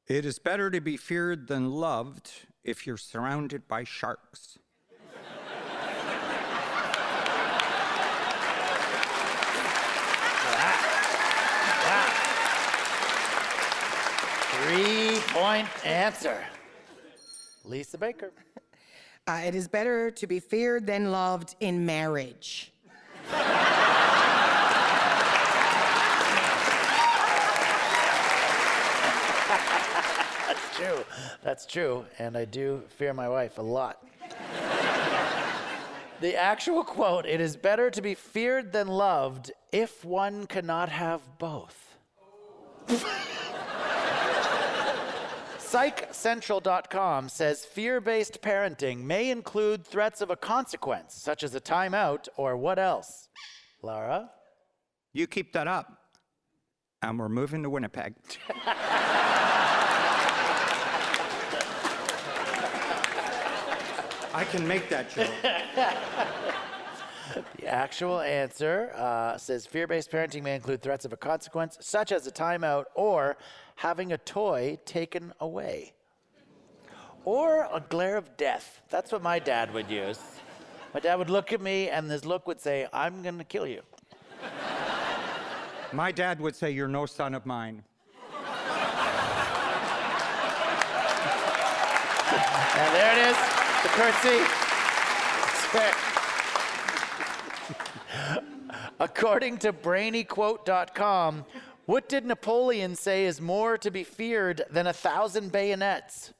It 0.07 0.25
is 0.25 0.39
better 0.39 0.71
to 0.71 0.79
be 0.79 0.95
feared 0.95 1.49
than 1.49 1.71
loved 1.71 2.31
if 2.63 2.87
you're 2.87 2.95
surrounded 2.95 3.67
by 3.67 3.83
sharks. 3.83 4.57
Point 15.29 15.67
answer. 15.85 16.43
Lisa 17.63 17.97
Baker. 17.97 18.31
Uh, 19.27 19.41
it 19.45 19.53
is 19.53 19.67
better 19.67 20.09
to 20.09 20.25
be 20.25 20.39
feared 20.39 20.87
than 20.87 21.11
loved 21.11 21.53
in 21.59 21.85
marriage. 21.85 22.71
That's 30.47 30.75
true. 30.75 31.05
That's 31.43 31.65
true. 31.67 32.05
And 32.17 32.35
I 32.35 32.45
do 32.45 32.81
fear 32.87 33.13
my 33.13 33.29
wife 33.29 33.59
a 33.59 33.61
lot. 33.61 34.03
the 36.21 36.35
actual 36.35 36.83
quote 36.83 37.27
it 37.27 37.39
is 37.39 37.55
better 37.55 37.91
to 37.91 38.01
be 38.01 38.15
feared 38.15 38.71
than 38.71 38.87
loved 38.87 39.51
if 39.71 40.03
one 40.03 40.47
cannot 40.47 40.89
have 40.89 41.21
both. 41.37 41.97
PsychCentral.com 45.69 47.29
says 47.29 47.63
fear 47.63 48.01
based 48.01 48.41
parenting 48.41 49.03
may 49.03 49.29
include 49.29 49.85
threats 49.85 50.19
of 50.19 50.31
a 50.31 50.35
consequence, 50.35 51.13
such 51.13 51.43
as 51.43 51.53
a 51.53 51.61
timeout 51.61 52.27
or 52.37 52.57
what 52.57 52.79
else? 52.79 53.29
Lara? 53.83 54.31
You 55.13 55.27
keep 55.27 55.53
that 55.53 55.67
up, 55.67 55.95
and 57.03 57.19
we're 57.19 57.29
moving 57.29 57.61
to 57.61 57.69
Winnipeg. 57.69 58.15
I 64.33 64.43
can 64.49 64.67
make 64.67 64.89
that 64.89 65.11
joke. 65.11 65.29
The 67.57 67.67
actual 67.67 68.19
answer 68.19 68.91
uh, 68.95 69.37
says 69.37 69.65
fear 69.65 69.87
based 69.87 70.11
parenting 70.11 70.43
may 70.43 70.55
include 70.55 70.81
threats 70.81 71.05
of 71.05 71.13
a 71.13 71.17
consequence, 71.17 71.77
such 71.81 72.11
as 72.11 72.27
a 72.27 72.31
timeout 72.31 72.85
or 72.95 73.37
having 73.75 74.11
a 74.11 74.17
toy 74.17 74.77
taken 74.85 75.33
away. 75.39 75.93
Or 77.25 77.67
a 77.71 77.83
glare 77.89 78.17
of 78.17 78.37
death. 78.37 78.81
That's 78.89 79.11
what 79.11 79.21
my 79.21 79.39
dad 79.39 79.73
would 79.73 79.89
use. 79.89 80.19
My 80.93 80.99
dad 80.99 81.15
would 81.15 81.29
look 81.29 81.53
at 81.53 81.61
me, 81.61 81.89
and 81.89 82.09
his 82.09 82.25
look 82.25 82.47
would 82.47 82.59
say, 82.59 82.87
I'm 82.91 83.21
going 83.21 83.37
to 83.37 83.43
kill 83.43 83.67
you. 83.67 83.81
My 85.93 86.11
dad 86.11 86.39
would 86.39 86.55
say, 86.55 86.71
You're 86.71 86.87
no 86.87 87.05
son 87.05 87.35
of 87.35 87.45
mine. 87.45 87.83
And 92.79 92.95
there 92.95 93.11
it 93.11 93.17
is, 93.29 93.37
the 93.83 93.89
curtsy. 93.89 94.39
According 98.99 99.59
to 99.59 99.71
brainyquote.com, 99.71 101.45
what 101.85 102.09
did 102.09 102.25
Napoleon 102.25 102.95
say 102.95 103.25
is 103.25 103.39
more 103.39 103.77
to 103.77 103.89
be 103.89 104.03
feared 104.03 104.63
than 104.69 104.87
a 104.87 104.93
thousand 104.93 105.51
bayonets? 105.51 106.33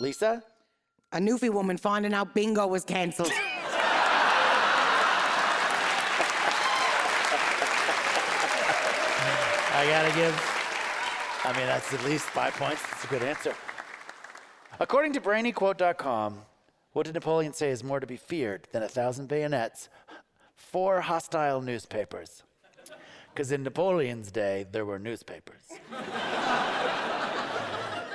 Lisa? 0.00 0.42
A 1.12 1.18
Newfie 1.18 1.50
woman 1.50 1.76
finding 1.76 2.12
out 2.12 2.34
bingo 2.34 2.66
was 2.66 2.84
cancelled. 2.84 3.30
I 9.78 9.86
gotta 9.88 10.14
give 10.14 10.56
I 11.46 11.52
mean, 11.56 11.66
that's 11.66 11.94
at 11.94 12.04
least 12.04 12.24
five 12.24 12.54
points. 12.54 12.82
That's 12.82 13.04
a 13.04 13.06
good 13.06 13.22
answer. 13.22 13.54
According 14.80 15.12
to 15.12 15.20
brainyquote.com, 15.20 16.42
what 16.92 17.06
did 17.06 17.14
Napoleon 17.14 17.52
say 17.52 17.70
is 17.70 17.84
more 17.84 18.00
to 18.00 18.06
be 18.06 18.16
feared 18.16 18.66
than 18.72 18.82
a 18.82 18.88
thousand 18.88 19.28
bayonets? 19.28 19.88
Four 20.56 21.02
hostile 21.02 21.60
newspapers. 21.60 22.42
Because 23.32 23.52
in 23.52 23.62
Napoleon's 23.62 24.32
day, 24.32 24.64
there 24.72 24.86
were 24.86 24.98
newspapers. 24.98 25.60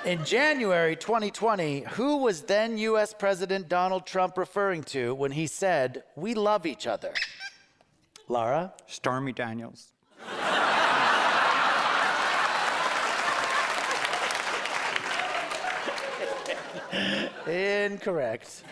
in 0.03 0.25
January 0.25 0.95
2020, 0.95 1.81
who 1.91 2.17
was 2.17 2.41
then 2.41 2.79
US 2.79 3.13
President 3.13 3.69
Donald 3.69 4.07
Trump 4.07 4.35
referring 4.37 4.81
to 4.85 5.13
when 5.13 5.31
he 5.31 5.45
said, 5.45 6.03
We 6.15 6.33
love 6.33 6.65
each 6.65 6.87
other? 6.87 7.13
Lara? 8.27 8.73
Stormy 8.87 9.33
Daniels. 9.33 9.89
Incorrect. 17.47 18.63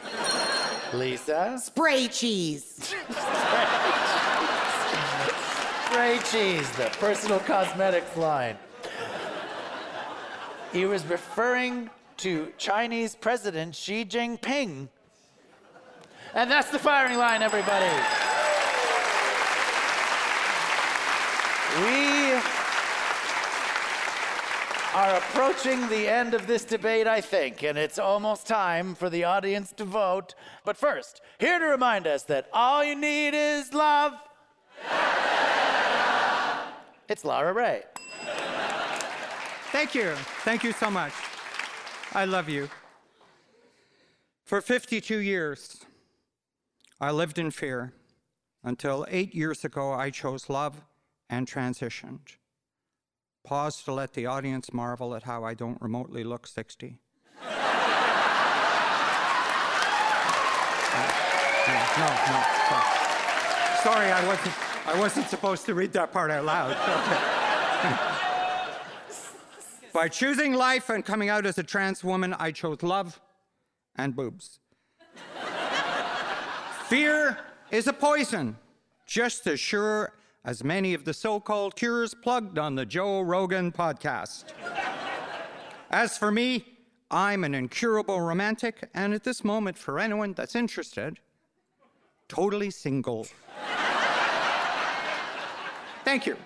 Lisa? 0.94 1.60
Spray 1.62 2.08
cheese. 2.08 2.94
Spray 5.86 6.20
cheese, 6.32 6.70
the 6.72 6.90
personal 7.00 7.40
cosmetics 7.40 8.16
line. 8.18 8.58
He 10.72 10.86
was 10.86 11.06
referring 11.06 11.90
to 12.18 12.52
Chinese 12.58 13.16
President 13.16 13.76
Xi 13.76 14.06
Jinping. 14.06 14.88
And 16.34 16.52
that's 16.52 16.70
the 16.70 16.80
firing 16.80 17.18
line, 17.18 17.42
everybody. 17.42 17.90
We 21.86 22.40
are 25.00 25.16
approaching 25.16 25.88
the 25.88 26.10
end 26.10 26.34
of 26.34 26.46
this 26.46 26.66
debate, 26.66 27.08
I 27.08 27.22
think, 27.22 27.64
and 27.64 27.78
it's 27.78 27.98
almost 27.98 28.46
time 28.46 28.96
for 28.96 29.10
the 29.10 29.24
audience 29.24 29.72
to 29.78 29.86
vote. 29.86 30.36
But 30.66 30.76
first, 30.76 31.22
here 31.40 31.58
to 31.58 31.66
remind 31.68 32.06
us 32.06 32.24
that 32.24 32.50
all 32.52 32.84
you 32.84 32.98
need 32.98 33.34
is 33.34 33.74
love. 33.74 34.14
It's 37.08 37.26
Lara 37.26 37.54
Rae. 37.54 37.82
Thank 39.72 39.96
you. 39.96 40.14
Thank 40.44 40.64
you 40.64 40.72
so 40.72 40.92
much. 40.92 41.14
I 42.14 42.26
love 42.26 42.48
you. 42.48 42.70
For 44.44 44.62
52 44.62 45.18
years, 45.18 45.86
I 47.02 47.10
lived 47.10 47.40
in 47.40 47.50
fear 47.50 47.94
until 48.64 49.08
eight 49.10 49.34
years 49.34 49.66
ago 49.66 49.92
I 49.92 50.12
chose 50.12 50.50
love 50.50 50.84
and 51.28 51.48
transitioned. 51.48 52.36
Pause 53.44 53.84
to 53.84 53.94
let 53.94 54.14
the 54.14 54.26
audience 54.26 54.74
marvel 54.74 55.16
at 55.16 55.24
how 55.24 55.44
I 55.44 55.54
don't 55.54 55.82
remotely 55.82 56.24
look 56.24 56.46
60. 56.46 57.00
no, 57.42 57.50
no, 61.98 62.08
no. 62.72 62.80
Sorry, 63.84 64.12
I 64.12 64.24
wasn't, 64.28 64.88
I 64.88 65.00
wasn't 65.00 65.28
supposed 65.28 65.66
to 65.66 65.74
read 65.74 65.94
that 65.94 66.12
part 66.12 66.32
out 66.32 66.46
loud. 66.46 66.76
By 69.94 70.08
choosing 70.08 70.54
life 70.54 70.90
and 70.90 71.04
coming 71.04 71.30
out 71.30 71.46
as 71.46 71.58
a 71.58 71.64
trans 71.64 72.04
woman, 72.04 72.36
I 72.38 72.52
chose 72.52 72.84
love 72.84 73.20
and 73.96 74.16
boobs. 74.16 74.60
Fear 76.88 77.38
is 77.72 77.88
a 77.88 77.94
poison, 77.94 78.58
just 79.06 79.48
as 79.48 79.60
sure 79.60 80.14
as 80.46 80.64
many 80.64 80.94
of 80.94 81.06
the 81.06 81.14
so 81.14 81.40
called 81.40 81.76
cures 81.76 82.14
plugged 82.14 82.58
on 82.58 82.76
the 82.76 82.86
Joe 82.86 83.22
Rogan 83.22 83.72
podcast. 83.72 84.46
As 85.90 86.18
for 86.18 86.32
me, 86.32 86.66
I'm 87.12 87.44
an 87.44 87.56
incurable 87.56 88.22
romantic, 88.22 88.88
and 88.94 89.14
at 89.14 89.24
this 89.24 89.44
moment, 89.44 89.78
for 89.78 90.00
anyone 90.00 90.34
that's 90.34 90.56
interested, 90.56 91.20
totally 92.28 92.70
single. 92.70 93.28
Thank 96.06 96.26
you. 96.26 96.38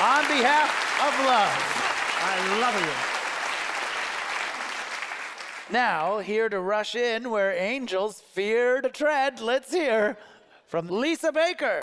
On 0.00 0.22
behalf 0.26 0.70
of 1.00 1.26
love. 1.26 1.52
I 2.22 2.58
love 2.60 2.80
you. 2.80 3.09
Now, 5.72 6.18
here 6.18 6.48
to 6.48 6.58
rush 6.58 6.96
in 6.96 7.30
where 7.30 7.52
angels 7.52 8.20
fear 8.20 8.80
to 8.80 8.88
tread, 8.88 9.40
let's 9.40 9.72
hear 9.72 10.16
from 10.66 10.88
Lisa 10.88 11.30
Baker. 11.30 11.80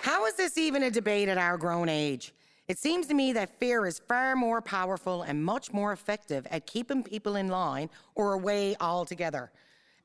How 0.00 0.24
is 0.24 0.34
this 0.36 0.56
even 0.56 0.84
a 0.84 0.90
debate 0.90 1.28
at 1.28 1.36
our 1.36 1.58
grown 1.58 1.90
age? 1.90 2.32
It 2.68 2.78
seems 2.78 3.06
to 3.08 3.14
me 3.14 3.34
that 3.34 3.58
fear 3.60 3.86
is 3.86 3.98
far 3.98 4.34
more 4.34 4.62
powerful 4.62 5.24
and 5.24 5.44
much 5.44 5.70
more 5.70 5.92
effective 5.92 6.46
at 6.50 6.66
keeping 6.66 7.02
people 7.02 7.36
in 7.36 7.48
line 7.48 7.90
or 8.14 8.32
away 8.32 8.76
altogether. 8.80 9.50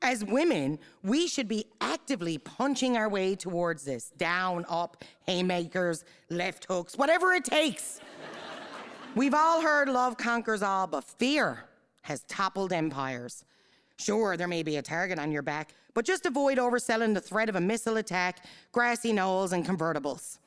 As 0.02 0.22
women, 0.22 0.78
we 1.02 1.28
should 1.28 1.48
be 1.48 1.64
actively 1.80 2.36
punching 2.36 2.98
our 2.98 3.08
way 3.08 3.36
towards 3.36 3.84
this 3.84 4.10
down, 4.18 4.66
up, 4.68 5.02
haymakers, 5.26 6.04
left 6.28 6.66
hooks, 6.66 6.98
whatever 6.98 7.32
it 7.32 7.46
takes. 7.46 8.00
We've 9.14 9.34
all 9.34 9.60
heard 9.60 9.88
love 9.88 10.16
conquers 10.16 10.62
all, 10.62 10.88
but 10.88 11.04
fear 11.04 11.64
has 12.02 12.24
toppled 12.24 12.72
empires. 12.72 13.44
Sure, 13.96 14.36
there 14.36 14.48
may 14.48 14.64
be 14.64 14.76
a 14.76 14.82
target 14.82 15.20
on 15.20 15.30
your 15.30 15.42
back, 15.42 15.72
but 15.94 16.04
just 16.04 16.26
avoid 16.26 16.58
overselling 16.58 17.14
the 17.14 17.20
threat 17.20 17.48
of 17.48 17.54
a 17.54 17.60
missile 17.60 17.98
attack, 17.98 18.44
grassy 18.72 19.12
knolls, 19.12 19.52
and 19.52 19.64
convertibles. 19.64 20.38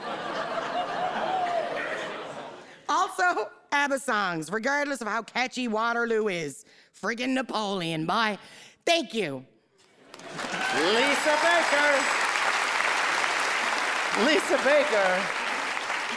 also, 2.88 3.50
ABBA 3.70 3.98
songs, 3.98 4.50
regardless 4.50 5.02
of 5.02 5.08
how 5.08 5.22
catchy 5.22 5.68
Waterloo 5.68 6.28
is. 6.28 6.64
Friggin' 6.98 7.34
Napoleon. 7.34 8.06
Bye. 8.06 8.38
Thank 8.86 9.12
you. 9.12 9.44
Lisa 10.74 11.36
Baker. 11.42 12.02
Lisa 14.24 14.56
Baker. 14.64 15.35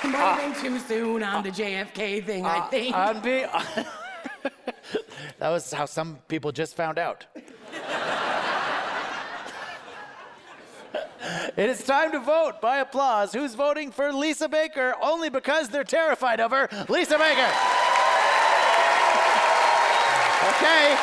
Might 0.03 0.15
have 0.15 0.53
been 0.53 0.63
too 0.63 0.79
soon 0.79 1.23
on 1.23 1.43
the 1.43 1.49
JFK 1.49 2.25
thing, 2.25 2.45
I 2.45 2.57
ah, 2.57 2.67
think. 2.67 2.95
On 2.95 3.19
be- 3.21 3.45
that 5.39 5.49
was 5.49 5.73
how 5.73 5.85
some 5.85 6.19
people 6.27 6.51
just 6.51 6.75
found 6.75 6.97
out. 6.97 7.25
it 11.57 11.69
is 11.69 11.83
time 11.83 12.11
to 12.13 12.19
vote 12.19 12.61
by 12.61 12.77
applause. 12.77 13.33
Who's 13.33 13.55
voting 13.55 13.91
for 13.91 14.13
Lisa 14.13 14.47
Baker 14.47 14.95
only 15.01 15.29
because 15.29 15.67
they're 15.69 15.83
terrified 15.83 16.39
of 16.39 16.51
her? 16.51 16.69
Lisa 16.87 17.17
Baker. 17.17 17.51
Okay, 20.49 20.95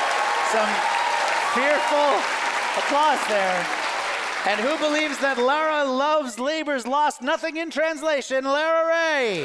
some 0.53 0.69
fearful 1.53 2.21
applause 2.79 3.21
there. 3.29 3.76
And 4.47 4.61
who 4.61 4.79
believes 4.79 5.19
that 5.19 5.39
Lara 5.39 5.83
loves 5.91 6.39
labor's 6.39 6.87
lost 6.87 7.21
nothing 7.21 7.57
in 7.57 7.69
translation? 7.69 8.45
Lara 8.45 8.87
Rae. 8.87 9.43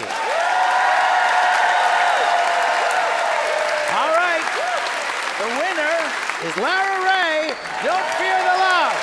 All 3.97 4.13
right. 4.13 4.45
The 5.41 5.49
winner 5.57 5.97
is 6.45 6.53
Lara 6.61 7.01
Rae. 7.01 7.49
Don't 7.81 8.09
fear 8.21 8.37
the 8.45 8.57
love. 8.61 8.93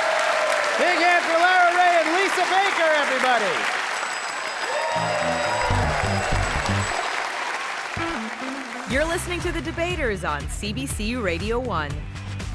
Big 0.79 1.03
hand 1.03 1.27
for 1.27 1.35
Lara 1.35 1.75
Rae 1.75 1.99
and 1.99 2.15
Lisa 2.15 2.47
Baker, 2.47 2.91
everybody. 3.03 3.51
You're 8.95 9.05
listening 9.05 9.41
to 9.41 9.51
The 9.51 9.61
Debaters 9.63 10.23
on 10.23 10.43
CBC 10.43 11.21
Radio 11.21 11.59
1. 11.59 11.91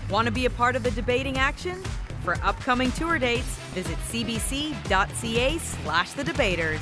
Want 0.09 0.27
to 0.27 0.31
be 0.31 0.45
a 0.45 0.49
part 0.49 0.77
of 0.77 0.83
the 0.83 0.91
debating 0.91 1.37
action? 1.37 1.83
For 2.23 2.37
upcoming 2.41 2.91
tour 2.93 3.19
dates, 3.19 3.57
visit 3.73 3.97
cbc.ca 3.97 5.57
slash 5.57 6.13
the 6.13 6.23
debaters. 6.23 6.79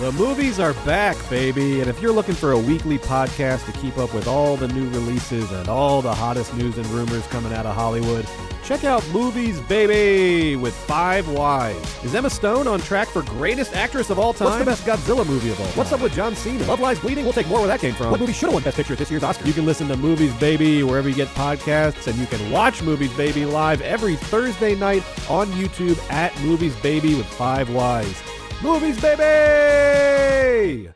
The 0.00 0.12
movies 0.12 0.58
are 0.58 0.72
back, 0.86 1.14
baby. 1.28 1.80
And 1.80 1.90
if 1.90 2.00
you're 2.00 2.10
looking 2.10 2.34
for 2.34 2.52
a 2.52 2.58
weekly 2.58 2.96
podcast 2.96 3.66
to 3.70 3.78
keep 3.80 3.98
up 3.98 4.14
with 4.14 4.26
all 4.26 4.56
the 4.56 4.66
new 4.68 4.88
releases 4.88 5.52
and 5.52 5.68
all 5.68 6.00
the 6.00 6.14
hottest 6.14 6.54
news 6.56 6.78
and 6.78 6.86
rumors 6.86 7.26
coming 7.26 7.52
out 7.52 7.66
of 7.66 7.74
Hollywood, 7.74 8.26
check 8.64 8.84
out 8.84 9.06
Movies 9.10 9.60
Baby 9.60 10.56
with 10.56 10.74
Five 10.74 11.28
Wives. 11.28 12.02
Is 12.02 12.14
Emma 12.14 12.30
Stone 12.30 12.66
on 12.66 12.80
track 12.80 13.08
for 13.08 13.20
greatest 13.24 13.74
actress 13.74 14.08
of 14.08 14.18
all 14.18 14.32
time? 14.32 14.46
What's 14.64 14.80
the 14.86 14.94
best 14.94 15.06
Godzilla 15.06 15.26
movie 15.26 15.50
of 15.50 15.60
all 15.60 15.66
time? 15.66 15.76
What's 15.76 15.92
up 15.92 16.00
with 16.00 16.14
John 16.14 16.34
Cena? 16.34 16.64
Love 16.64 16.80
Lies 16.80 16.98
Bleeding? 16.98 17.24
We'll 17.24 17.34
take 17.34 17.48
more 17.48 17.58
where 17.58 17.68
that 17.68 17.80
came 17.80 17.92
from. 17.92 18.10
What 18.10 18.20
movie 18.20 18.32
should 18.32 18.46
have 18.46 18.54
won 18.54 18.62
Best 18.62 18.78
Picture 18.78 18.94
at 18.94 18.98
this 18.98 19.10
year's 19.10 19.22
Oscar? 19.22 19.46
You 19.46 19.52
can 19.52 19.66
listen 19.66 19.86
to 19.88 19.98
Movies 19.98 20.32
Baby 20.40 20.82
wherever 20.82 21.10
you 21.10 21.14
get 21.14 21.28
podcasts, 21.28 22.06
and 22.06 22.18
you 22.18 22.24
can 22.24 22.50
watch 22.50 22.80
Movies 22.80 23.12
Baby 23.18 23.44
live 23.44 23.82
every 23.82 24.16
Thursday 24.16 24.74
night 24.74 25.04
on 25.28 25.48
YouTube 25.48 26.00
at 26.10 26.34
Movies 26.40 26.74
Baby 26.76 27.16
with 27.16 27.26
Five 27.26 27.68
Wives. 27.68 28.22
Movies 28.62 29.00
Baby! 29.00 30.90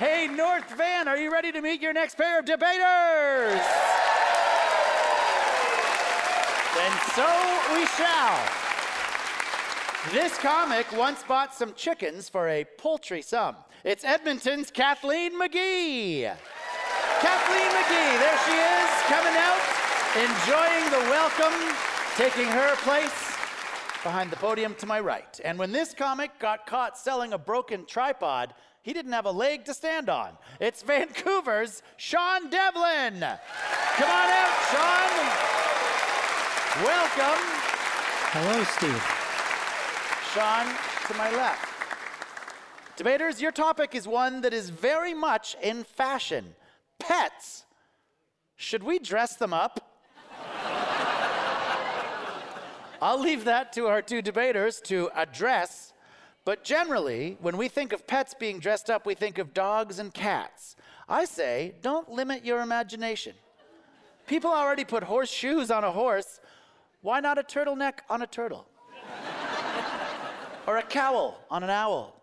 Hey, 0.00 0.26
North 0.26 0.68
Van, 0.76 1.06
are 1.06 1.16
you 1.16 1.30
ready 1.30 1.52
to 1.52 1.60
meet 1.62 1.80
your 1.80 1.92
next 1.92 2.16
pair 2.16 2.40
of 2.40 2.44
debaters? 2.44 3.60
Then 6.74 6.92
so 7.14 7.30
we 7.72 7.86
shall. 7.86 8.36
This 10.10 10.36
comic 10.38 10.90
once 10.96 11.22
bought 11.22 11.54
some 11.54 11.72
chickens 11.74 12.28
for 12.28 12.48
a 12.48 12.64
paltry 12.78 13.22
sum. 13.22 13.54
It's 13.84 14.02
Edmonton's 14.02 14.72
Kathleen 14.72 15.40
McGee. 15.40 16.34
Kathleen 17.20 17.70
McGee, 17.70 18.18
there 18.18 18.38
she 18.44 18.56
is, 18.58 18.90
coming 19.06 19.36
out, 19.38 19.62
enjoying 20.16 20.90
the 20.90 21.10
welcome, 21.10 21.76
taking 22.16 22.48
her 22.48 22.74
place 22.78 23.23
behind 24.04 24.30
the 24.30 24.36
podium 24.36 24.76
to 24.76 24.86
my 24.86 25.00
right. 25.00 25.40
And 25.44 25.58
when 25.58 25.72
this 25.72 25.92
comic 25.92 26.38
got 26.38 26.66
caught 26.66 26.96
selling 26.96 27.32
a 27.32 27.38
broken 27.38 27.84
tripod, 27.86 28.54
he 28.82 28.92
didn't 28.92 29.12
have 29.12 29.24
a 29.24 29.32
leg 29.32 29.64
to 29.64 29.74
stand 29.74 30.08
on. 30.08 30.36
It's 30.60 30.82
Vancouver's 30.82 31.82
Sean 31.96 32.50
Devlin. 32.50 33.18
Come 33.18 34.10
on 34.10 34.30
out, 34.30 34.58
Sean. 34.70 35.64
Welcome. 36.84 37.42
Hello, 38.30 38.62
Steve. 38.64 39.02
Sean 40.32 40.66
to 41.08 41.14
my 41.16 41.34
left. 41.34 41.72
Debaters, 42.96 43.40
your 43.40 43.52
topic 43.52 43.94
is 43.94 44.06
one 44.06 44.42
that 44.42 44.52
is 44.52 44.70
very 44.70 45.14
much 45.14 45.56
in 45.62 45.82
fashion 45.82 46.54
pets. 46.98 47.64
Should 48.56 48.82
we 48.82 48.98
dress 48.98 49.34
them 49.36 49.52
up? 49.52 49.93
I'll 53.02 53.20
leave 53.20 53.44
that 53.44 53.72
to 53.74 53.86
our 53.86 54.02
two 54.02 54.22
debaters 54.22 54.80
to 54.82 55.10
address. 55.14 55.92
But 56.44 56.64
generally, 56.64 57.36
when 57.40 57.56
we 57.56 57.68
think 57.68 57.92
of 57.92 58.06
pets 58.06 58.34
being 58.34 58.58
dressed 58.58 58.90
up, 58.90 59.06
we 59.06 59.14
think 59.14 59.38
of 59.38 59.54
dogs 59.54 59.98
and 59.98 60.12
cats. 60.12 60.76
I 61.08 61.24
say, 61.24 61.74
don't 61.82 62.10
limit 62.10 62.44
your 62.44 62.60
imagination. 62.60 63.34
People 64.26 64.50
already 64.50 64.84
put 64.84 65.02
horseshoes 65.02 65.70
on 65.70 65.84
a 65.84 65.90
horse. 65.90 66.40
Why 67.02 67.20
not 67.20 67.38
a 67.38 67.42
turtleneck 67.42 68.00
on 68.08 68.22
a 68.22 68.26
turtle? 68.26 68.66
or 70.66 70.78
a 70.78 70.82
cowl 70.82 71.40
on 71.50 71.62
an 71.62 71.70
owl? 71.70 72.20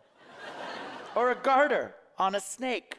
Or 1.15 1.31
a 1.31 1.36
garter 1.36 1.93
on 2.17 2.36
a 2.36 2.39
snake? 2.39 2.97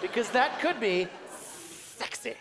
Because 0.00 0.30
that 0.30 0.60
could 0.60 0.80
be 0.80 1.08
sexy. 1.30 2.34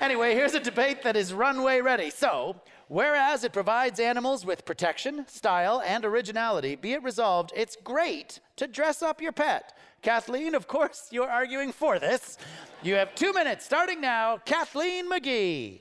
Anyway, 0.00 0.34
here's 0.34 0.54
a 0.54 0.60
debate 0.60 1.02
that 1.02 1.16
is 1.16 1.32
runway 1.32 1.80
ready. 1.80 2.10
So, 2.10 2.56
whereas 2.88 3.44
it 3.44 3.52
provides 3.52 3.98
animals 3.98 4.44
with 4.44 4.64
protection, 4.64 5.26
style, 5.26 5.82
and 5.84 6.04
originality, 6.04 6.76
be 6.76 6.92
it 6.92 7.02
resolved, 7.02 7.52
it's 7.56 7.76
great 7.82 8.40
to 8.56 8.66
dress 8.66 9.02
up 9.02 9.22
your 9.22 9.32
pet. 9.32 9.72
Kathleen, 10.02 10.54
of 10.54 10.68
course, 10.68 11.08
you're 11.10 11.30
arguing 11.30 11.72
for 11.72 11.98
this. 11.98 12.36
You 12.82 12.94
have 12.94 13.14
two 13.14 13.32
minutes 13.32 13.64
starting 13.64 14.00
now. 14.00 14.38
Kathleen 14.44 15.10
McGee. 15.10 15.78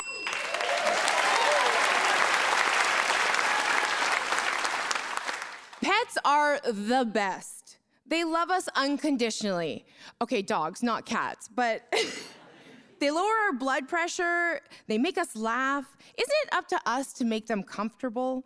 Pets 5.82 6.18
are 6.24 6.60
the 6.64 7.06
best. 7.06 7.78
They 8.08 8.24
love 8.24 8.50
us 8.50 8.70
unconditionally. 8.76 9.86
Okay, 10.22 10.42
dogs, 10.42 10.82
not 10.82 11.06
cats, 11.06 11.50
but 11.54 11.82
they 13.00 13.12
lower 13.12 13.34
our 13.46 13.54
blood 13.54 13.88
pressure, 13.88 14.62
they 14.88 14.98
make 14.98 15.18
us 15.18 15.36
laugh. 15.36 15.86
Isn't 16.18 16.36
it 16.44 16.54
up 16.54 16.68
to 16.70 16.80
us 16.86 17.14
to 17.14 17.26
make 17.26 17.48
them 17.48 17.64
comfortable? 17.64 18.46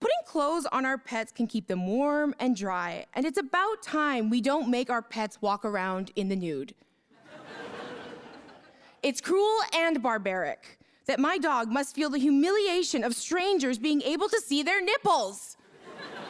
Putting 0.00 0.16
clothes 0.26 0.66
on 0.72 0.86
our 0.86 0.96
pets 0.96 1.30
can 1.30 1.46
keep 1.46 1.66
them 1.66 1.86
warm 1.86 2.34
and 2.40 2.56
dry, 2.56 3.04
and 3.14 3.26
it's 3.26 3.38
about 3.38 3.82
time 3.82 4.30
we 4.30 4.40
don't 4.40 4.70
make 4.70 4.88
our 4.88 5.02
pets 5.02 5.42
walk 5.42 5.64
around 5.64 6.10
in 6.16 6.28
the 6.28 6.36
nude. 6.36 6.74
it's 9.02 9.20
cruel 9.20 9.58
and 9.74 10.02
barbaric 10.02 10.78
that 11.10 11.18
my 11.18 11.36
dog 11.38 11.68
must 11.68 11.94
feel 11.94 12.08
the 12.08 12.18
humiliation 12.18 13.02
of 13.02 13.14
strangers 13.16 13.78
being 13.78 14.00
able 14.02 14.28
to 14.28 14.40
see 14.40 14.62
their 14.62 14.80
nipples. 14.80 15.56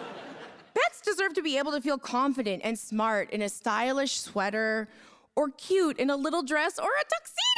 Pets 0.75 1.03
deserve 1.03 1.35
to 1.35 1.43
be 1.43 1.59
able 1.59 1.73
to 1.73 1.83
feel 1.83 1.99
confident 1.99 2.63
and 2.65 2.79
smart 2.79 3.31
in 3.31 3.43
a 3.43 3.49
stylish 3.51 4.19
sweater 4.19 4.89
or 5.37 5.51
cute 5.51 5.99
in 5.99 6.09
a 6.09 6.17
little 6.17 6.43
dress 6.43 6.79
or 6.79 6.89
a 6.89 7.05
tuxedo. 7.05 7.50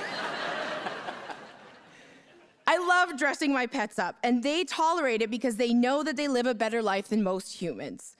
I 2.66 2.78
love 2.78 3.18
dressing 3.18 3.52
my 3.52 3.66
pets 3.66 3.98
up, 3.98 4.16
and 4.22 4.42
they 4.42 4.64
tolerate 4.64 5.22
it 5.22 5.30
because 5.30 5.56
they 5.56 5.72
know 5.72 6.02
that 6.02 6.16
they 6.16 6.28
live 6.28 6.46
a 6.46 6.54
better 6.54 6.82
life 6.82 7.08
than 7.08 7.22
most 7.22 7.60
humans. 7.60 8.16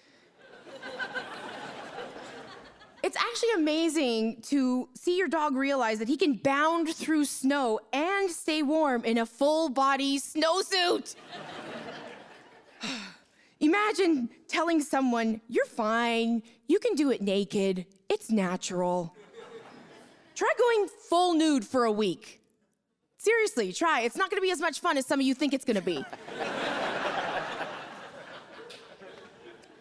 It's 3.07 3.17
actually 3.17 3.53
amazing 3.55 4.41
to 4.49 4.89
see 4.95 5.17
your 5.17 5.29
dog 5.29 5.55
realize 5.55 6.01
that 6.01 6.09
he 6.09 6.17
can 6.17 6.35
bound 6.35 6.93
through 6.93 7.27
snow 7.27 7.79
and 7.93 8.29
stay 8.29 8.65
warm 8.65 9.05
in 9.05 9.19
a 9.19 9.25
full 9.25 9.69
body 9.69 10.19
snowsuit. 10.19 11.15
Imagine 13.61 14.29
telling 14.49 14.83
someone, 14.83 15.41
you're 15.49 15.67
fine, 15.67 16.43
you 16.67 16.81
can 16.81 16.97
do 16.97 17.13
it 17.13 17.23
naked, 17.23 17.87
it's 18.09 18.29
natural. 18.29 19.15
Try 20.37 20.53
going 20.57 20.89
full 21.09 21.35
nude 21.35 21.65
for 21.65 21.85
a 21.85 21.93
week. 21.93 22.41
Seriously, 23.19 23.73
try. 23.73 24.03
It's 24.03 24.17
not 24.17 24.31
gonna 24.31 24.43
be 24.43 24.53
as 24.53 24.61
much 24.61 24.79
fun 24.79 24.97
as 24.97 25.07
some 25.07 25.19
of 25.19 25.27
you 25.27 25.35
think 25.35 25.53
it's 25.53 25.65
gonna 25.65 25.81
be. 25.81 26.05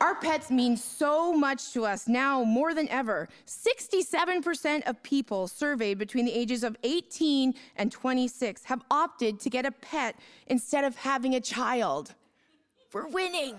Our 0.02 0.16
pets 0.16 0.52
mean 0.52 0.78
so 0.78 1.34
much 1.34 1.72
to 1.74 1.86
us 1.86 2.08
now 2.08 2.44
more 2.44 2.74
than 2.74 2.88
ever. 2.90 3.30
67% 3.48 4.88
of 4.88 5.02
people 5.04 5.48
surveyed 5.48 5.98
between 5.98 6.26
the 6.26 6.34
ages 6.34 6.64
of 6.64 6.76
18 6.84 7.54
and 7.78 7.92
26 7.92 8.66
have 8.66 8.84
opted 8.92 9.40
to 9.40 9.50
get 9.50 9.66
a 9.66 9.72
pet 9.72 10.16
instead 10.48 10.84
of 10.84 10.96
having 10.96 11.36
a 11.36 11.40
child. 11.40 12.14
We're 12.94 13.08
winning. 13.08 13.56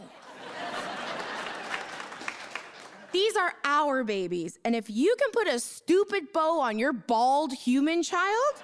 These 3.17 3.35
are 3.35 3.55
our 3.65 4.05
babies, 4.05 4.59
and 4.63 4.77
if 4.77 4.91
you 4.91 5.17
can 5.19 5.31
put 5.31 5.49
a 5.49 5.59
stupid 5.59 6.35
bow 6.35 6.61
on 6.61 6.79
your 6.79 6.93
bald 6.93 7.51
human 7.55 8.03
child, 8.03 8.55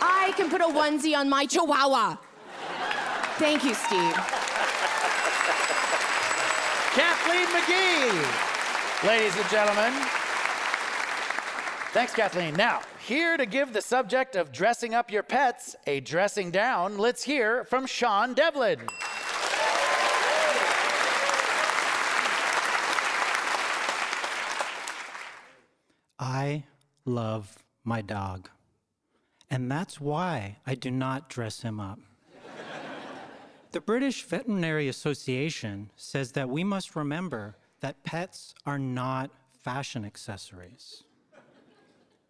I 0.00 0.32
can 0.38 0.48
put 0.48 0.62
a 0.62 0.64
onesie 0.64 1.14
on 1.14 1.28
my 1.28 1.44
chihuahua. 1.44 2.16
Thank 3.36 3.64
you, 3.64 3.74
Steve. 3.74 4.14
Kathleen 6.96 7.48
McGee, 7.48 9.06
ladies 9.06 9.36
and 9.36 9.48
gentlemen. 9.50 9.92
Thanks, 11.92 12.14
Kathleen. 12.14 12.54
Now, 12.54 12.80
here 13.06 13.36
to 13.36 13.44
give 13.44 13.74
the 13.74 13.82
subject 13.82 14.36
of 14.36 14.52
dressing 14.52 14.94
up 14.94 15.10
your 15.10 15.22
pets 15.22 15.76
a 15.86 16.00
dressing 16.00 16.50
down, 16.50 16.96
let's 16.96 17.24
hear 17.24 17.64
from 17.64 17.84
Sean 17.84 18.32
Devlin. 18.32 18.80
I 26.18 26.64
love 27.04 27.58
my 27.84 28.02
dog. 28.02 28.48
And 29.50 29.70
that's 29.70 30.00
why 30.00 30.58
I 30.66 30.74
do 30.74 30.90
not 30.90 31.30
dress 31.30 31.62
him 31.62 31.80
up. 31.80 31.98
the 33.72 33.80
British 33.80 34.24
Veterinary 34.24 34.88
Association 34.88 35.90
says 35.96 36.32
that 36.32 36.48
we 36.48 36.64
must 36.64 36.96
remember 36.96 37.56
that 37.80 38.02
pets 38.04 38.54
are 38.66 38.78
not 38.78 39.30
fashion 39.62 40.04
accessories. 40.04 41.04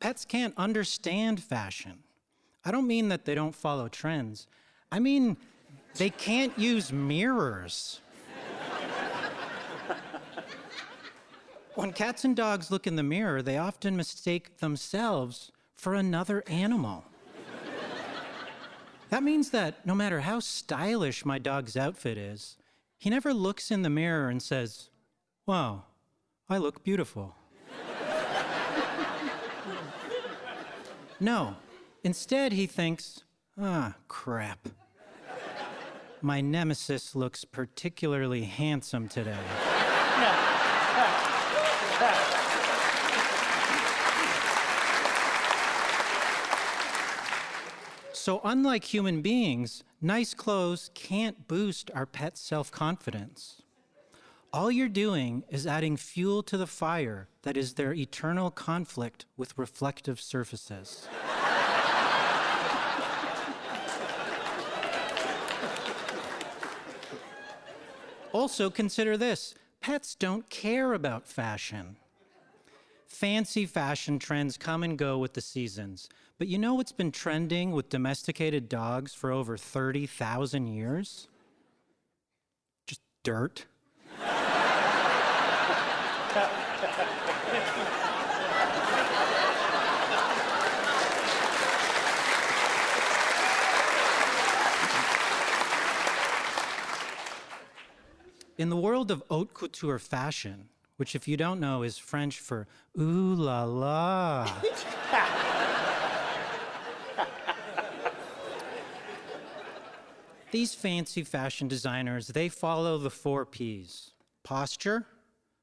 Pets 0.01 0.25
can't 0.25 0.55
understand 0.57 1.43
fashion. 1.43 2.05
I 2.65 2.71
don't 2.71 2.87
mean 2.87 3.09
that 3.09 3.25
they 3.25 3.35
don't 3.35 3.55
follow 3.55 3.89
trends. 3.89 4.47
I 4.93 5.01
mean, 5.01 5.37
they 5.97 6.11
can't 6.11 6.57
use 6.59 6.93
mirrors. 6.93 8.01
When 11.79 11.93
cats 11.93 12.25
and 12.25 12.35
dogs 12.35 12.73
look 12.73 12.89
in 12.89 12.97
the 12.97 13.05
mirror, 13.05 13.41
they 13.41 13.57
often 13.57 13.97
mistake 13.97 14.59
themselves 14.59 15.53
for 15.77 15.95
another 15.95 16.43
animal. 16.49 17.05
that 19.11 19.23
means 19.23 19.51
that 19.51 19.87
no 19.87 19.95
matter 19.95 20.19
how 20.19 20.41
stylish 20.41 21.25
my 21.25 21.39
dog's 21.39 21.77
outfit 21.77 22.19
is, 22.19 22.57
he 22.99 23.09
never 23.09 23.33
looks 23.33 23.71
in 23.71 23.83
the 23.83 23.91
mirror 23.91 24.29
and 24.29 24.43
says, 24.43 24.91
Wow, 25.47 25.85
I 26.49 26.59
look 26.59 26.83
beautiful. 26.83 27.37
no, 31.21 31.55
instead, 32.03 32.51
he 32.51 32.67
thinks, 32.67 33.23
Ah, 33.57 33.95
crap. 34.09 34.69
My 36.23 36.41
nemesis 36.41 37.15
looks 37.15 37.45
particularly 37.45 38.43
handsome 38.43 39.09
today. 39.09 39.39
So, 48.29 48.43
unlike 48.45 48.85
human 48.85 49.23
beings, 49.23 49.85
nice 50.03 50.35
clothes 50.35 50.91
can't 50.93 51.49
boost 51.49 51.91
our 51.95 52.05
pet's 52.05 52.43
self 52.43 52.71
confidence. 52.71 53.63
all 54.53 54.71
you're 54.71 54.91
doing 54.91 55.45
is 55.49 55.67
adding 55.67 55.97
fuel 55.97 56.43
to 56.43 56.59
the 56.59 56.67
fire 56.67 57.29
that 57.41 57.57
is 57.57 57.73
their 57.73 57.95
eternal 57.95 58.51
conflict 58.51 59.25
with 59.39 59.57
reflective 59.57 60.21
surfaces. 60.21 61.09
also, 68.35 68.69
consider 68.69 69.17
this 69.17 69.55
pets 69.81 70.15
don't 70.15 70.51
care 70.51 70.93
about 70.93 71.27
fashion. 71.27 71.97
Fancy 73.09 73.65
fashion 73.65 74.19
trends 74.19 74.59
come 74.59 74.83
and 74.83 74.99
go 74.99 75.19
with 75.19 75.33
the 75.33 75.41
seasons. 75.41 76.11
But 76.39 76.47
you 76.47 76.59
know 76.59 76.75
what's 76.75 76.93
been 76.93 77.11
trending 77.11 77.73
with 77.73 77.89
domesticated 77.89 78.69
dogs 78.69 79.15
for 79.15 79.33
over 79.33 79.57
30,000 79.57 80.69
years? 80.69 81.27
Just 82.87 83.01
dirt. 83.25 83.65
In 98.59 98.69
the 98.69 98.77
world 98.77 99.11
of 99.11 99.23
haute 99.31 99.55
couture 99.55 99.99
fashion, 99.99 100.69
which, 100.99 101.15
if 101.15 101.27
you 101.27 101.37
don't 101.37 101.61
know, 101.61 101.83
is 101.83 101.97
French 101.97 102.41
for 102.41 102.67
ooh 103.01 103.35
la 103.35 103.65
la. 103.65 104.53
These 110.51 110.75
fancy 110.75 111.23
fashion 111.23 111.69
designers, 111.69 112.29
they 112.29 112.49
follow 112.49 112.99
the 112.99 113.11
four 113.11 113.47
P's 113.47 114.13
posture, 114.43 115.07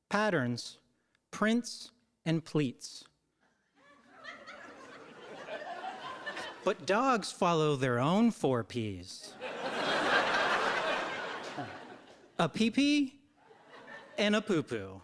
patterns, 0.09 0.77
prints, 1.31 1.91
and 2.25 2.45
pleats. 2.45 3.03
But 6.63 6.85
dogs 6.85 7.31
follow 7.31 7.75
their 7.75 7.99
own 7.99 8.31
four 8.31 8.63
P's 8.63 9.33
a 12.39 12.49
pee 12.49 12.71
pee 12.71 13.19
and 14.17 14.35
a 14.35 14.41
poo 14.41 14.63
poo. 14.63 15.01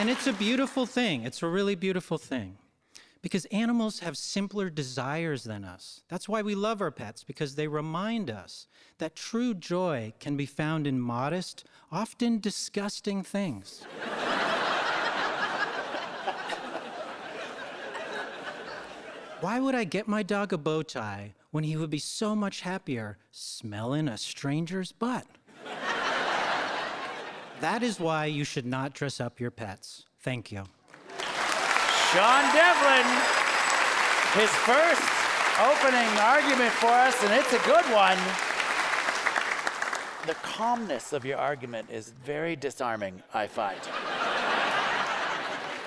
And 0.00 0.08
it's 0.08 0.26
a 0.26 0.32
beautiful 0.32 0.86
thing. 0.86 1.24
It's 1.24 1.42
a 1.42 1.46
really 1.46 1.74
beautiful 1.74 2.16
thing. 2.16 2.56
Because 3.20 3.44
animals 3.52 3.98
have 3.98 4.16
simpler 4.16 4.70
desires 4.70 5.44
than 5.44 5.62
us. 5.62 6.00
That's 6.08 6.26
why 6.26 6.40
we 6.40 6.54
love 6.54 6.80
our 6.80 6.90
pets, 6.90 7.22
because 7.22 7.54
they 7.54 7.68
remind 7.68 8.30
us 8.30 8.66
that 8.96 9.14
true 9.14 9.52
joy 9.52 10.14
can 10.18 10.38
be 10.38 10.46
found 10.46 10.86
in 10.86 10.98
modest, 10.98 11.64
often 11.92 12.40
disgusting 12.40 13.22
things. 13.22 13.84
Why 19.42 19.60
would 19.60 19.74
I 19.74 19.84
get 19.84 20.08
my 20.08 20.22
dog 20.22 20.54
a 20.54 20.58
bow 20.58 20.82
tie 20.82 21.34
when 21.50 21.64
he 21.64 21.76
would 21.76 21.90
be 21.90 21.98
so 21.98 22.34
much 22.34 22.62
happier 22.62 23.18
smelling 23.32 24.08
a 24.08 24.16
stranger's 24.16 24.92
butt? 24.92 25.26
That 27.60 27.82
is 27.82 28.00
why 28.00 28.26
you 28.26 28.44
should 28.44 28.66
not 28.66 28.94
dress 28.94 29.20
up 29.20 29.40
your 29.40 29.50
pets. 29.50 30.04
Thank 30.20 30.52
you. 30.52 30.64
Sean 32.12 32.42
Devlin, 32.52 33.06
his 34.34 34.50
first 34.66 35.02
opening 35.60 36.08
argument 36.18 36.72
for 36.72 36.88
us, 36.88 37.22
and 37.22 37.32
it's 37.32 37.52
a 37.52 37.58
good 37.66 37.84
one. 37.92 38.18
The 40.26 40.34
calmness 40.42 41.12
of 41.12 41.24
your 41.24 41.38
argument 41.38 41.88
is 41.90 42.12
very 42.24 42.56
disarming, 42.56 43.22
I 43.32 43.46
find. 43.46 43.78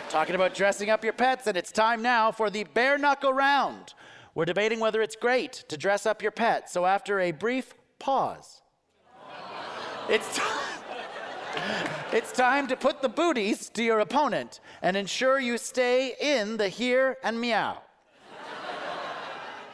Talking 0.09 0.35
about 0.35 0.53
dressing 0.53 0.89
up 0.89 1.03
your 1.03 1.13
pets, 1.13 1.47
and 1.47 1.57
it's 1.57 1.71
time 1.71 2.01
now 2.01 2.31
for 2.31 2.49
the 2.49 2.63
bare 2.65 2.97
knuckle 2.97 3.33
round. 3.33 3.93
We're 4.35 4.45
debating 4.45 4.79
whether 4.79 5.01
it's 5.01 5.15
great 5.15 5.53
to 5.69 5.77
dress 5.77 6.05
up 6.05 6.21
your 6.21 6.31
pet. 6.31 6.69
So 6.69 6.85
after 6.85 7.19
a 7.19 7.31
brief 7.31 7.73
pause, 7.99 8.61
it's 10.09 10.37
time. 10.37 10.82
It's 12.11 12.31
time 12.31 12.67
to 12.67 12.75
put 12.75 13.01
the 13.01 13.09
booties 13.09 13.69
to 13.69 13.83
your 13.83 13.99
opponent 13.99 14.59
and 14.81 14.95
ensure 14.95 15.39
you 15.39 15.57
stay 15.57 16.13
in 16.19 16.57
the 16.57 16.69
here 16.69 17.17
and 17.23 17.39
meow. 17.39 17.81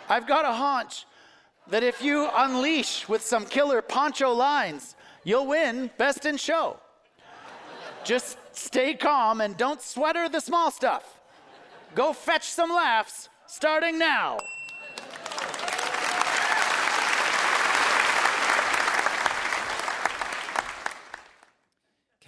I've 0.08 0.28
got 0.28 0.46
a 0.46 0.54
hunch 0.54 1.06
that 1.68 1.84
if 1.84 2.02
you 2.02 2.30
unleash 2.34 3.08
with 3.08 3.22
some 3.22 3.46
killer 3.46 3.82
poncho 3.82 4.32
lines, 4.32 4.96
you'll 5.24 5.48
win 5.48 5.90
best 5.98 6.26
in 6.26 6.38
show. 6.38 6.80
Just 8.04 8.38
stay 8.54 8.94
calm 8.94 9.42
and 9.42 9.56
don't 9.58 9.82
sweater 9.82 10.30
the 10.30 10.40
small 10.40 10.72
stuff. 10.72 11.20
Go 11.94 12.14
fetch 12.14 12.44
some 12.44 12.70
laughs 12.70 13.30
starting 13.48 14.00
now. 14.00 14.38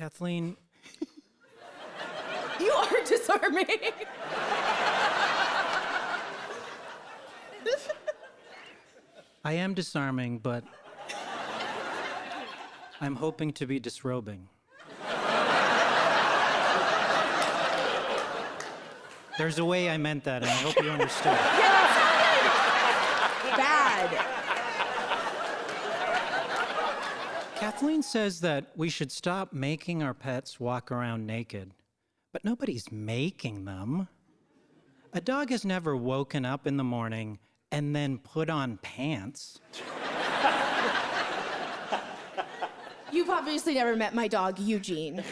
Kathleen, 0.01 0.57
You 2.59 2.71
are 2.71 3.03
disarming. 3.05 3.67
I 9.45 9.53
am 9.53 9.75
disarming, 9.75 10.39
but 10.39 10.63
I'm 12.99 13.15
hoping 13.15 13.53
to 13.53 13.67
be 13.67 13.79
disrobing. 13.79 14.49
There's 19.37 19.59
a 19.59 19.65
way 19.65 19.87
I 19.87 19.97
meant 19.97 20.23
that, 20.23 20.41
and 20.41 20.49
I 20.49 20.55
hope 20.55 20.83
you 20.83 20.89
understood. 20.89 21.25
Bad. 21.25 21.80
Kathleen 27.61 28.01
says 28.01 28.41
that 28.41 28.71
we 28.75 28.89
should 28.89 29.11
stop 29.11 29.53
making 29.53 30.01
our 30.01 30.15
pets 30.15 30.59
walk 30.59 30.91
around 30.91 31.27
naked, 31.27 31.75
but 32.33 32.43
nobody's 32.43 32.91
making 32.91 33.65
them. 33.65 34.07
A 35.13 35.21
dog 35.21 35.51
has 35.51 35.63
never 35.63 35.95
woken 35.95 36.43
up 36.43 36.65
in 36.65 36.77
the 36.77 36.83
morning 36.83 37.37
and 37.71 37.95
then 37.95 38.17
put 38.17 38.49
on 38.49 38.79
pants. 38.81 39.59
You've 43.11 43.29
obviously 43.29 43.75
never 43.75 43.95
met 43.95 44.15
my 44.15 44.27
dog, 44.27 44.57
Eugene. 44.57 45.23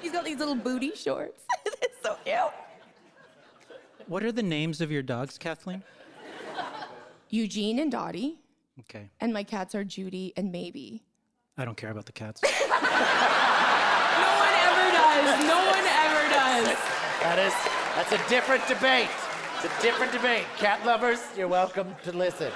He's 0.00 0.12
got 0.12 0.24
these 0.24 0.38
little 0.38 0.54
booty 0.54 0.94
shorts. 0.94 1.44
it's 1.66 2.02
so 2.02 2.16
cute. 2.24 2.38
What 4.06 4.22
are 4.24 4.32
the 4.32 4.42
names 4.42 4.80
of 4.80 4.90
your 4.90 5.02
dogs, 5.02 5.36
Kathleen? 5.36 5.82
Eugene 7.28 7.78
and 7.78 7.92
Dottie, 7.92 8.38
Okay, 8.80 9.10
and 9.20 9.32
my 9.32 9.44
cats 9.44 9.74
are 9.74 9.84
Judy 9.84 10.32
and 10.36 10.50
Maybe. 10.50 11.04
I 11.58 11.64
don't 11.64 11.76
care 11.76 11.90
about 11.90 12.06
the 12.06 12.12
cats. 12.12 12.40
No 14.12 14.28
one 14.38 14.54
ever 14.54 14.90
does. 14.92 15.44
No 15.46 15.56
one 15.56 15.86
ever 15.86 16.28
does. 16.28 16.76
That 17.22 17.38
is, 17.38 17.54
that's 17.96 18.12
a 18.12 18.28
different 18.28 18.66
debate. 18.68 19.08
It's 19.56 19.64
a 19.64 19.82
different 19.82 20.12
debate. 20.12 20.44
Cat 20.58 20.84
lovers, 20.84 21.20
you're 21.36 21.48
welcome 21.48 21.94
to 22.04 22.12
listen. 22.12 22.52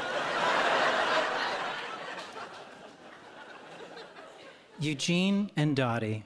Eugene 4.79 5.50
and 5.57 5.74
Dottie, 5.74 6.22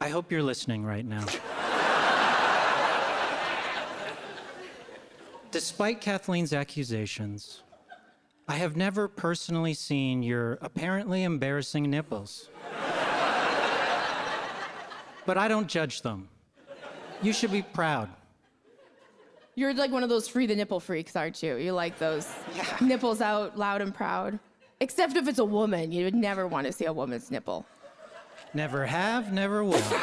I 0.00 0.08
hope 0.08 0.32
you're 0.32 0.42
listening 0.42 0.84
right 0.84 1.04
now. 1.04 1.24
Despite 5.52 6.00
Kathleen's 6.00 6.52
accusations, 6.52 7.62
I 8.48 8.56
have 8.56 8.76
never 8.76 9.08
personally 9.08 9.74
seen 9.74 10.22
your 10.22 10.58
apparently 10.60 11.22
embarrassing 11.22 11.88
nipples. 11.88 12.50
but 15.26 15.38
I 15.38 15.48
don't 15.48 15.68
judge 15.68 16.02
them. 16.02 16.28
You 17.22 17.32
should 17.32 17.52
be 17.52 17.62
proud. 17.62 18.08
You're 19.54 19.74
like 19.74 19.92
one 19.92 20.02
of 20.02 20.08
those 20.08 20.26
free 20.26 20.46
the 20.46 20.56
nipple 20.56 20.80
freaks, 20.80 21.14
aren't 21.14 21.42
you? 21.42 21.56
You 21.56 21.72
like 21.72 21.98
those 21.98 22.28
nipples 22.80 23.20
out 23.20 23.56
loud 23.56 23.80
and 23.80 23.94
proud. 23.94 24.38
Except 24.80 25.14
if 25.16 25.28
it's 25.28 25.38
a 25.38 25.44
woman, 25.44 25.92
you 25.92 26.04
would 26.04 26.14
never 26.14 26.48
want 26.48 26.66
to 26.66 26.72
see 26.72 26.86
a 26.86 26.92
woman's 26.92 27.30
nipple. 27.30 27.64
Never 28.54 28.84
have, 28.84 29.32
never 29.32 29.62
will. 29.62 29.74
All 29.74 29.80
right, 29.80 30.02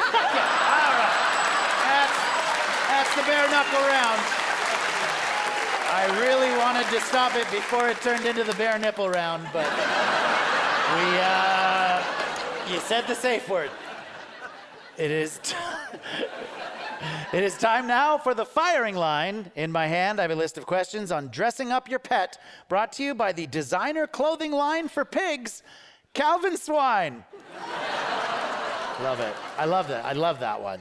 that's 2.88 3.14
the 3.14 3.22
bare 3.22 3.50
knuckle 3.50 3.80
round. 3.80 4.39
I 6.00 6.18
really 6.18 6.56
wanted 6.56 6.86
to 6.94 7.00
stop 7.02 7.36
it 7.36 7.44
before 7.50 7.90
it 7.90 8.00
turned 8.00 8.24
into 8.24 8.42
the 8.42 8.54
bare 8.54 8.78
nipple 8.78 9.10
round, 9.10 9.46
but 9.52 9.66
we, 9.66 11.18
uh, 11.20 12.02
you 12.70 12.78
said 12.78 13.06
the 13.06 13.14
safe 13.14 13.46
word. 13.50 13.70
It 14.96 15.10
is. 15.10 15.40
It 17.32 17.44
is 17.44 17.56
time 17.56 17.86
now 17.86 18.18
for 18.18 18.34
the 18.34 18.44
firing 18.44 18.96
line. 18.96 19.52
In 19.54 19.70
my 19.70 19.86
hand, 19.86 20.18
I 20.18 20.22
have 20.22 20.30
a 20.32 20.34
list 20.34 20.58
of 20.58 20.66
questions 20.66 21.12
on 21.12 21.28
dressing 21.28 21.70
up 21.70 21.88
your 21.88 22.00
pet, 22.00 22.36
brought 22.68 22.92
to 22.94 23.04
you 23.04 23.14
by 23.14 23.32
the 23.32 23.46
designer 23.46 24.06
clothing 24.06 24.52
line 24.52 24.88
for 24.88 25.04
pigs, 25.04 25.62
Calvin 26.12 26.56
Swine. 26.56 27.24
love 29.02 29.20
it. 29.20 29.34
I 29.56 29.64
love 29.64 29.88
that. 29.88 30.04
I 30.04 30.12
love 30.12 30.40
that 30.40 30.60
one. 30.60 30.80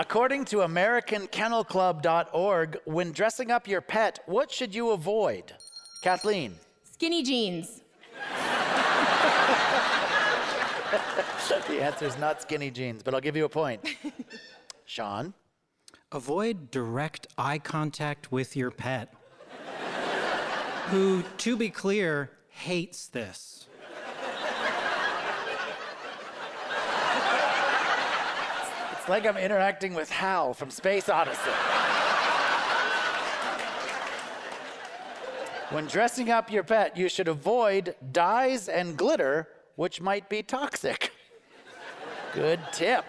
According 0.00 0.46
to 0.46 0.56
AmericanKennelClub.org, 0.60 2.78
when 2.86 3.12
dressing 3.12 3.50
up 3.50 3.68
your 3.68 3.82
pet, 3.82 4.20
what 4.24 4.50
should 4.50 4.74
you 4.74 4.92
avoid? 4.92 5.52
Kathleen. 6.00 6.54
Skinny 6.90 7.22
jeans. 7.22 7.82
the 11.68 11.82
answer 11.82 12.06
is 12.06 12.16
not 12.16 12.40
skinny 12.40 12.70
jeans, 12.70 13.02
but 13.02 13.12
I'll 13.12 13.20
give 13.20 13.36
you 13.36 13.44
a 13.44 13.48
point. 13.50 13.86
Sean. 14.86 15.34
Avoid 16.12 16.70
direct 16.70 17.26
eye 17.36 17.58
contact 17.58 18.32
with 18.32 18.56
your 18.56 18.70
pet, 18.70 19.12
who, 20.86 21.22
to 21.36 21.58
be 21.58 21.68
clear, 21.68 22.30
hates 22.48 23.06
this. 23.06 23.66
It's 29.00 29.08
like 29.08 29.24
I'm 29.24 29.38
interacting 29.38 29.94
with 29.94 30.10
Hal 30.10 30.52
from 30.52 30.68
Space 30.68 31.08
Odyssey. 31.08 31.50
when 35.70 35.86
dressing 35.86 36.28
up 36.28 36.52
your 36.52 36.62
pet, 36.62 36.98
you 36.98 37.08
should 37.08 37.26
avoid 37.26 37.94
dyes 38.12 38.68
and 38.68 38.98
glitter, 38.98 39.48
which 39.76 40.02
might 40.02 40.28
be 40.28 40.42
toxic. 40.42 41.12
Good 42.34 42.60
tip. 42.72 43.06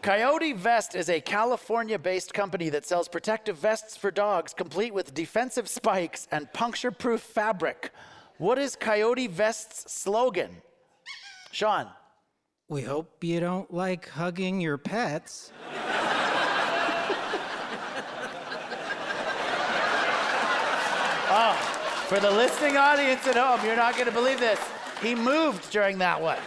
Coyote 0.00 0.54
Vest 0.54 0.94
is 0.94 1.10
a 1.10 1.20
California 1.20 1.98
based 1.98 2.32
company 2.32 2.70
that 2.70 2.86
sells 2.86 3.06
protective 3.06 3.58
vests 3.58 3.98
for 3.98 4.10
dogs 4.10 4.54
complete 4.54 4.94
with 4.94 5.12
defensive 5.12 5.68
spikes 5.68 6.26
and 6.30 6.50
puncture 6.54 6.90
proof 6.90 7.20
fabric. 7.20 7.90
What 8.38 8.58
is 8.58 8.76
Coyote 8.76 9.26
Vest's 9.26 9.92
slogan? 9.92 10.62
Sean. 11.52 11.88
We 12.68 12.80
hope 12.80 13.22
you 13.22 13.40
don't 13.40 13.72
like 13.72 14.08
hugging 14.08 14.58
your 14.58 14.78
pets. 14.78 15.52
Oh, 21.36 21.54
for 22.08 22.20
the 22.20 22.30
listening 22.30 22.78
audience 22.78 23.26
at 23.26 23.36
home, 23.36 23.66
you're 23.66 23.76
not 23.76 23.94
going 23.94 24.06
to 24.06 24.12
believe 24.12 24.40
this. 24.40 24.58
He 25.02 25.14
moved 25.14 25.70
during 25.70 25.98
that 25.98 26.18
one. 26.22 26.38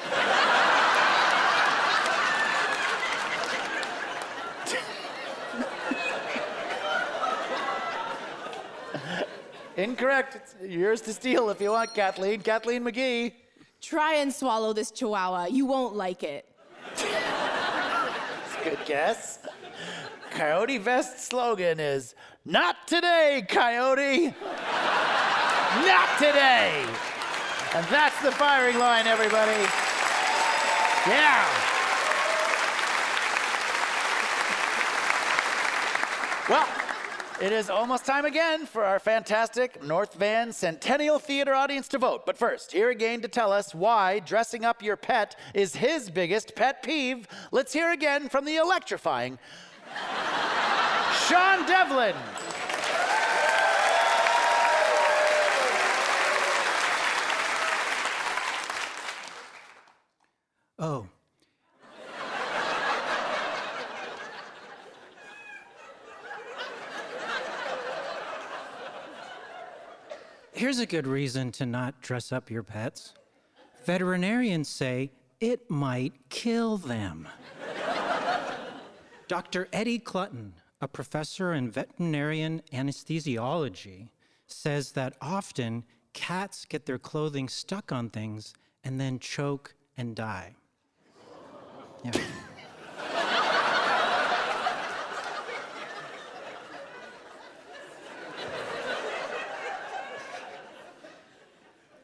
Incorrect. 9.77 10.35
It's 10.35 10.55
yours 10.67 11.01
to 11.01 11.13
steal 11.13 11.51
if 11.51 11.61
you 11.61 11.69
want, 11.71 11.93
Kathleen. 11.93 12.41
Kathleen 12.41 12.83
McGee. 12.83 13.33
Try 13.81 14.15
and 14.15 14.33
swallow 14.33 14.73
this 14.73 14.91
chihuahua. 14.91 15.45
You 15.45 15.65
won't 15.65 15.95
like 15.95 16.23
it. 16.23 16.45
Good 18.63 18.79
guess. 18.85 19.39
Coyote 20.31 20.77
Vest's 20.77 21.27
slogan 21.27 21.79
is 21.79 22.13
Not 22.45 22.87
today, 22.87 23.45
Coyote! 23.47 24.33
Not 25.85 26.17
today! 26.17 26.85
And 27.73 27.85
that's 27.87 28.21
the 28.21 28.31
firing 28.31 28.77
line, 28.77 29.07
everybody. 29.07 29.61
Yeah. 31.07 31.45
Well, 36.49 36.67
it 37.39 37.51
is 37.51 37.69
almost 37.69 38.05
time 38.05 38.25
again 38.25 38.65
for 38.65 38.83
our 38.83 38.99
fantastic 38.99 39.83
North 39.83 40.15
Van 40.15 40.51
Centennial 40.51 41.19
Theater 41.19 41.53
audience 41.53 41.87
to 41.89 41.97
vote. 41.99 42.25
But 42.25 42.37
first, 42.37 42.71
here 42.71 42.89
again 42.89 43.21
to 43.21 43.27
tell 43.27 43.51
us 43.51 43.75
why 43.75 44.19
dressing 44.19 44.65
up 44.65 44.81
your 44.81 44.95
pet 44.95 45.35
is 45.53 45.75
his 45.75 46.09
biggest 46.09 46.55
pet 46.55 46.81
peeve. 46.81 47.27
Let's 47.51 47.73
hear 47.73 47.91
again 47.91 48.29
from 48.29 48.45
the 48.45 48.55
electrifying 48.55 49.37
Sean 51.27 51.65
Devlin. 51.67 52.15
Oh. 60.79 61.07
Here's 70.57 70.79
a 70.79 70.87
good 70.87 71.05
reason 71.05 71.51
to 71.51 71.67
not 71.67 72.01
dress 72.01 72.31
up 72.31 72.49
your 72.49 72.63
pets. 72.63 73.13
Veterinarians 73.85 74.67
say 74.67 75.11
it 75.39 75.69
might 75.69 76.13
kill 76.29 76.77
them. 76.77 77.27
Dr. 79.27 79.67
Eddie 79.71 79.99
Clutton, 79.99 80.53
a 80.81 80.87
professor 80.87 81.53
in 81.53 81.69
veterinarian 81.69 82.63
anesthesiology, 82.73 84.09
says 84.47 84.93
that 84.93 85.13
often 85.21 85.83
cats 86.13 86.65
get 86.65 86.87
their 86.87 86.97
clothing 86.97 87.47
stuck 87.47 87.91
on 87.91 88.09
things 88.09 88.55
and 88.83 88.99
then 88.99 89.19
choke 89.19 89.75
and 89.95 90.15
die. 90.15 90.55
Yeah. 92.03 92.13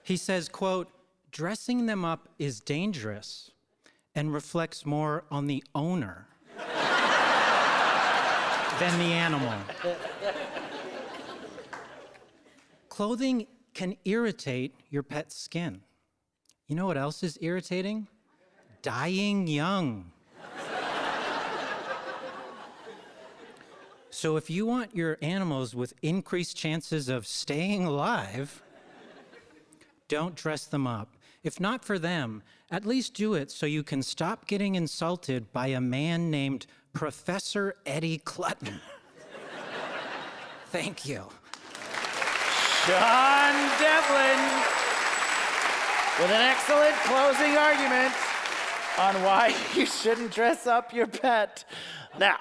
He 0.04 0.18
says, 0.18 0.50
quote, 0.50 0.90
dressing 1.32 1.86
them 1.86 2.04
up 2.04 2.28
is 2.38 2.60
dangerous 2.60 3.52
and 4.14 4.34
reflects 4.34 4.86
more 4.86 5.24
on 5.32 5.48
the 5.48 5.64
owner 5.74 6.28
than 8.80 9.00
the 9.00 9.14
animal. 9.14 9.54
Clothing 12.90 13.48
can 13.74 13.96
irritate 14.06 14.76
your 14.90 15.04
pet's 15.04 15.36
skin. 15.36 15.82
You 16.68 16.76
know 16.76 16.86
what 16.86 16.98
else 16.98 17.24
is 17.24 17.40
irritating? 17.42 18.08
Dying 18.82 19.48
young. 19.48 20.12
so, 24.10 24.38
if 24.38 24.50
you 24.50 24.66
want 24.66 24.96
your 24.96 25.18
animals 25.22 25.74
with 25.74 25.94
increased 26.02 26.58
chances 26.58 27.10
of 27.10 27.26
staying 27.26 27.86
alive, 27.86 28.62
don't 30.14 30.36
dress 30.36 30.66
them 30.66 30.86
up. 30.86 31.18
If 31.42 31.60
not 31.60 31.84
for 31.84 31.98
them, 31.98 32.44
at 32.70 32.86
least 32.86 33.16
do 33.16 33.34
it 33.34 33.50
so 33.50 33.66
you 33.66 33.82
can 33.82 34.04
stop 34.04 34.46
getting 34.46 34.76
insulted 34.76 35.52
by 35.52 35.68
a 35.68 35.82
man 35.82 36.30
named 36.30 36.68
Professor 36.94 37.78
Eddie 37.84 38.20
Clutton. 38.20 38.80
Thank 40.68 41.08
you. 41.08 41.24
Sean 42.86 43.56
Devlin 43.82 44.42
with 46.20 46.30
an 46.30 46.44
excellent 46.44 46.96
closing 47.06 47.58
argument 47.58 48.14
on 49.00 49.16
why 49.24 49.56
you 49.76 49.88
shouldn't 49.88 50.32
dress 50.32 50.68
up 50.68 50.94
your 50.94 51.08
pet. 51.08 51.66
Now, 52.20 52.38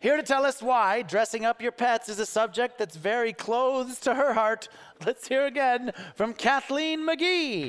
here 0.00 0.16
to 0.16 0.22
tell 0.22 0.46
us 0.46 0.62
why 0.62 1.02
dressing 1.02 1.44
up 1.44 1.60
your 1.60 1.72
pets 1.72 2.08
is 2.08 2.18
a 2.18 2.26
subject 2.26 2.78
that's 2.78 2.96
very 2.96 3.34
close 3.34 4.00
to 4.00 4.14
her 4.14 4.32
heart, 4.32 4.68
let's 5.04 5.28
hear 5.28 5.44
again 5.46 5.92
from 6.16 6.32
Kathleen 6.32 7.06
McGee. 7.06 7.68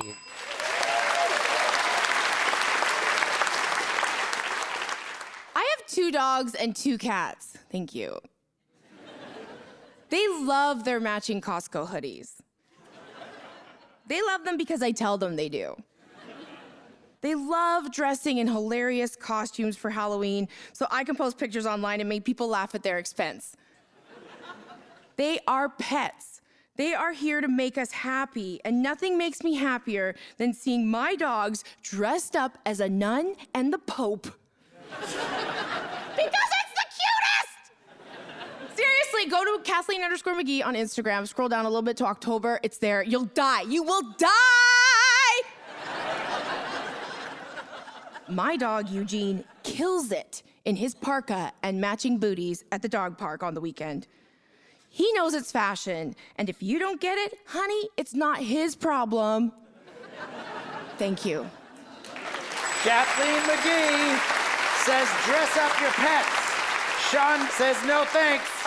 I 5.54 5.76
have 5.76 5.86
two 5.86 6.10
dogs 6.10 6.54
and 6.54 6.74
two 6.74 6.96
cats. 6.96 7.58
Thank 7.70 7.94
you. 7.94 8.18
They 10.08 10.26
love 10.28 10.84
their 10.84 11.00
matching 11.00 11.40
Costco 11.42 11.88
hoodies. 11.88 12.40
They 14.06 14.20
love 14.22 14.44
them 14.44 14.56
because 14.56 14.82
I 14.82 14.92
tell 14.92 15.16
them 15.18 15.36
they 15.36 15.48
do. 15.48 15.76
They 17.22 17.36
love 17.36 17.92
dressing 17.92 18.38
in 18.38 18.48
hilarious 18.48 19.16
costumes 19.16 19.76
for 19.76 19.90
Halloween 19.90 20.48
so 20.72 20.86
I 20.90 21.04
can 21.04 21.16
post 21.16 21.38
pictures 21.38 21.66
online 21.66 22.00
and 22.00 22.08
make 22.08 22.24
people 22.24 22.48
laugh 22.48 22.74
at 22.74 22.82
their 22.82 22.98
expense. 22.98 23.56
They 25.16 25.38
are 25.46 25.68
pets. 25.68 26.40
They 26.76 26.94
are 26.94 27.12
here 27.12 27.40
to 27.40 27.48
make 27.48 27.76
us 27.76 27.92
happy, 27.92 28.60
and 28.64 28.82
nothing 28.82 29.18
makes 29.18 29.44
me 29.44 29.54
happier 29.54 30.14
than 30.38 30.54
seeing 30.54 30.90
my 30.90 31.14
dogs 31.14 31.64
dressed 31.82 32.34
up 32.34 32.58
as 32.64 32.80
a 32.80 32.88
nun 32.88 33.34
and 33.54 33.72
the 33.72 33.78
Pope. 33.78 34.22
because 35.00 35.12
it's 36.16 36.72
the 36.74 36.86
cutest! 36.98 38.74
Seriously, 38.74 39.30
go 39.30 39.44
to 39.44 39.62
Kathleen 39.62 40.02
underscore 40.02 40.34
McGee 40.34 40.64
on 40.64 40.74
Instagram, 40.74 41.28
scroll 41.28 41.48
down 41.48 41.66
a 41.66 41.68
little 41.68 41.82
bit 41.82 41.98
to 41.98 42.06
October. 42.06 42.58
It's 42.62 42.78
there. 42.78 43.02
You'll 43.02 43.26
die. 43.26 43.62
You 43.62 43.82
will 43.82 44.02
die! 44.16 44.71
My 48.28 48.56
dog 48.56 48.88
Eugene 48.88 49.44
kills 49.62 50.12
it 50.12 50.42
in 50.64 50.76
his 50.76 50.94
parka 50.94 51.52
and 51.62 51.80
matching 51.80 52.18
booties 52.18 52.64
at 52.70 52.82
the 52.82 52.88
dog 52.88 53.18
park 53.18 53.42
on 53.42 53.54
the 53.54 53.60
weekend. 53.60 54.06
He 54.88 55.10
knows 55.14 55.34
it's 55.34 55.50
fashion, 55.50 56.14
and 56.36 56.48
if 56.48 56.62
you 56.62 56.78
don't 56.78 57.00
get 57.00 57.16
it, 57.18 57.38
honey, 57.46 57.88
it's 57.96 58.14
not 58.14 58.38
his 58.38 58.76
problem. 58.76 59.52
Thank 60.98 61.24
you. 61.24 61.48
Kathleen 62.84 63.40
McGee 63.48 64.18
says 64.84 65.08
dress 65.24 65.56
up 65.56 65.80
your 65.80 65.90
pets. 65.90 66.52
Sean 67.10 67.48
says 67.50 67.76
no 67.86 68.04
thanks. 68.06 68.61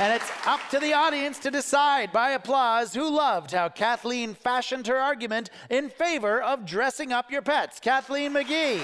And 0.00 0.12
it's 0.12 0.30
up 0.46 0.60
to 0.70 0.78
the 0.78 0.92
audience 0.92 1.40
to 1.40 1.50
decide 1.50 2.12
by 2.12 2.30
applause 2.30 2.94
who 2.94 3.10
loved 3.10 3.50
how 3.50 3.68
Kathleen 3.68 4.34
fashioned 4.34 4.86
her 4.86 4.96
argument 4.96 5.50
in 5.70 5.88
favor 5.88 6.40
of 6.40 6.64
dressing 6.64 7.12
up 7.12 7.32
your 7.32 7.42
pets. 7.42 7.80
Kathleen 7.80 8.32
McGee. 8.32 8.78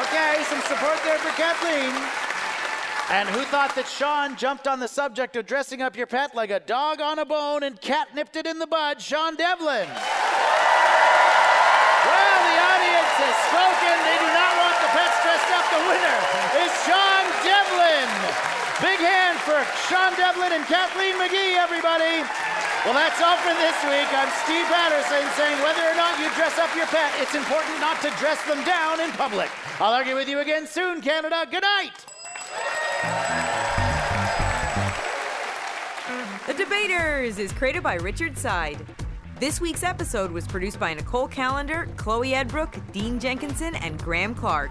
Okay, 0.00 0.42
some 0.44 0.60
support 0.62 1.02
there 1.02 1.18
for 1.18 1.30
Kathleen. 1.36 1.92
And 3.10 3.28
who 3.28 3.42
thought 3.50 3.74
that 3.74 3.86
Sean 3.86 4.36
jumped 4.36 4.66
on 4.68 4.80
the 4.80 4.88
subject 4.88 5.36
of 5.36 5.44
dressing 5.44 5.82
up 5.82 5.96
your 5.96 6.06
pet 6.06 6.34
like 6.34 6.50
a 6.50 6.60
dog 6.60 7.00
on 7.00 7.18
a 7.18 7.24
bone 7.24 7.64
and 7.64 7.80
catnipped 7.80 8.36
it 8.36 8.46
in 8.46 8.58
the 8.60 8.66
bud? 8.66 9.02
Sean 9.02 9.36
Devlin. 9.36 9.88
Well, 12.06 12.40
the 12.48 12.58
audience 12.62 13.14
has 13.20 13.36
spoken. 13.50 13.96
They 14.06 14.18
do 14.22 14.30
not 14.32 14.56
want 14.56 14.73
the 14.84 14.92
pets 14.92 15.16
dressed 15.24 15.50
up. 15.56 15.64
The 15.72 15.82
winner 15.88 16.18
is 16.60 16.72
Sean 16.84 17.24
Devlin. 17.40 18.08
Big 18.84 19.00
hand 19.00 19.40
for 19.40 19.56
Sean 19.88 20.12
Devlin 20.20 20.52
and 20.52 20.64
Kathleen 20.68 21.16
McGee, 21.16 21.56
everybody. 21.56 22.20
Well, 22.84 22.92
that's 22.92 23.16
all 23.24 23.40
for 23.40 23.54
this 23.56 23.78
week. 23.88 24.04
I'm 24.12 24.28
Steve 24.44 24.68
Patterson 24.68 25.24
saying 25.40 25.56
whether 25.64 25.80
or 25.88 25.96
not 25.96 26.20
you 26.20 26.28
dress 26.36 26.58
up 26.58 26.68
your 26.76 26.84
pet, 26.86 27.12
it's 27.16 27.34
important 27.34 27.80
not 27.80 27.96
to 28.02 28.10
dress 28.20 28.44
them 28.44 28.62
down 28.64 29.00
in 29.00 29.10
public. 29.12 29.48
I'll 29.80 29.94
argue 29.94 30.16
with 30.16 30.28
you 30.28 30.40
again 30.40 30.66
soon, 30.66 31.00
Canada. 31.00 31.46
Good 31.50 31.62
night. 31.62 32.04
The 36.46 36.52
Debaters 36.52 37.38
is 37.38 37.52
created 37.52 37.82
by 37.82 37.94
Richard 37.94 38.36
Side. 38.36 38.84
This 39.40 39.60
week's 39.60 39.82
episode 39.82 40.30
was 40.30 40.46
produced 40.46 40.78
by 40.78 40.94
Nicole 40.94 41.26
Callender, 41.26 41.88
Chloe 41.96 42.30
Edbrook, 42.30 42.80
Dean 42.92 43.18
Jenkinson, 43.18 43.74
and 43.74 44.00
Graham 44.00 44.32
Clark. 44.32 44.70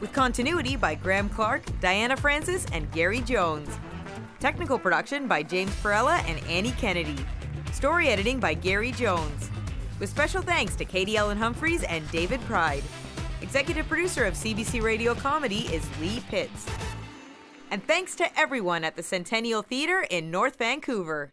With 0.00 0.12
continuity 0.12 0.74
by 0.74 0.96
Graham 0.96 1.28
Clark, 1.28 1.62
Diana 1.80 2.16
Francis, 2.16 2.66
and 2.72 2.90
Gary 2.90 3.20
Jones. 3.20 3.68
Technical 4.40 4.76
production 4.76 5.28
by 5.28 5.44
James 5.44 5.70
Perella 5.76 6.18
and 6.28 6.44
Annie 6.48 6.72
Kennedy. 6.72 7.16
Story 7.72 8.08
editing 8.08 8.40
by 8.40 8.54
Gary 8.54 8.90
Jones. 8.90 9.50
With 10.00 10.10
special 10.10 10.42
thanks 10.42 10.74
to 10.76 10.84
Katie 10.84 11.16
Ellen 11.16 11.38
Humphreys 11.38 11.84
and 11.84 12.10
David 12.10 12.40
Pride. 12.40 12.82
Executive 13.40 13.86
producer 13.86 14.24
of 14.24 14.34
CBC 14.34 14.82
Radio 14.82 15.14
Comedy 15.14 15.68
is 15.72 15.88
Lee 16.00 16.24
Pitts. 16.28 16.66
And 17.70 17.86
thanks 17.86 18.16
to 18.16 18.36
everyone 18.38 18.82
at 18.82 18.96
the 18.96 19.02
Centennial 19.04 19.62
Theatre 19.62 20.04
in 20.10 20.32
North 20.32 20.56
Vancouver. 20.56 21.32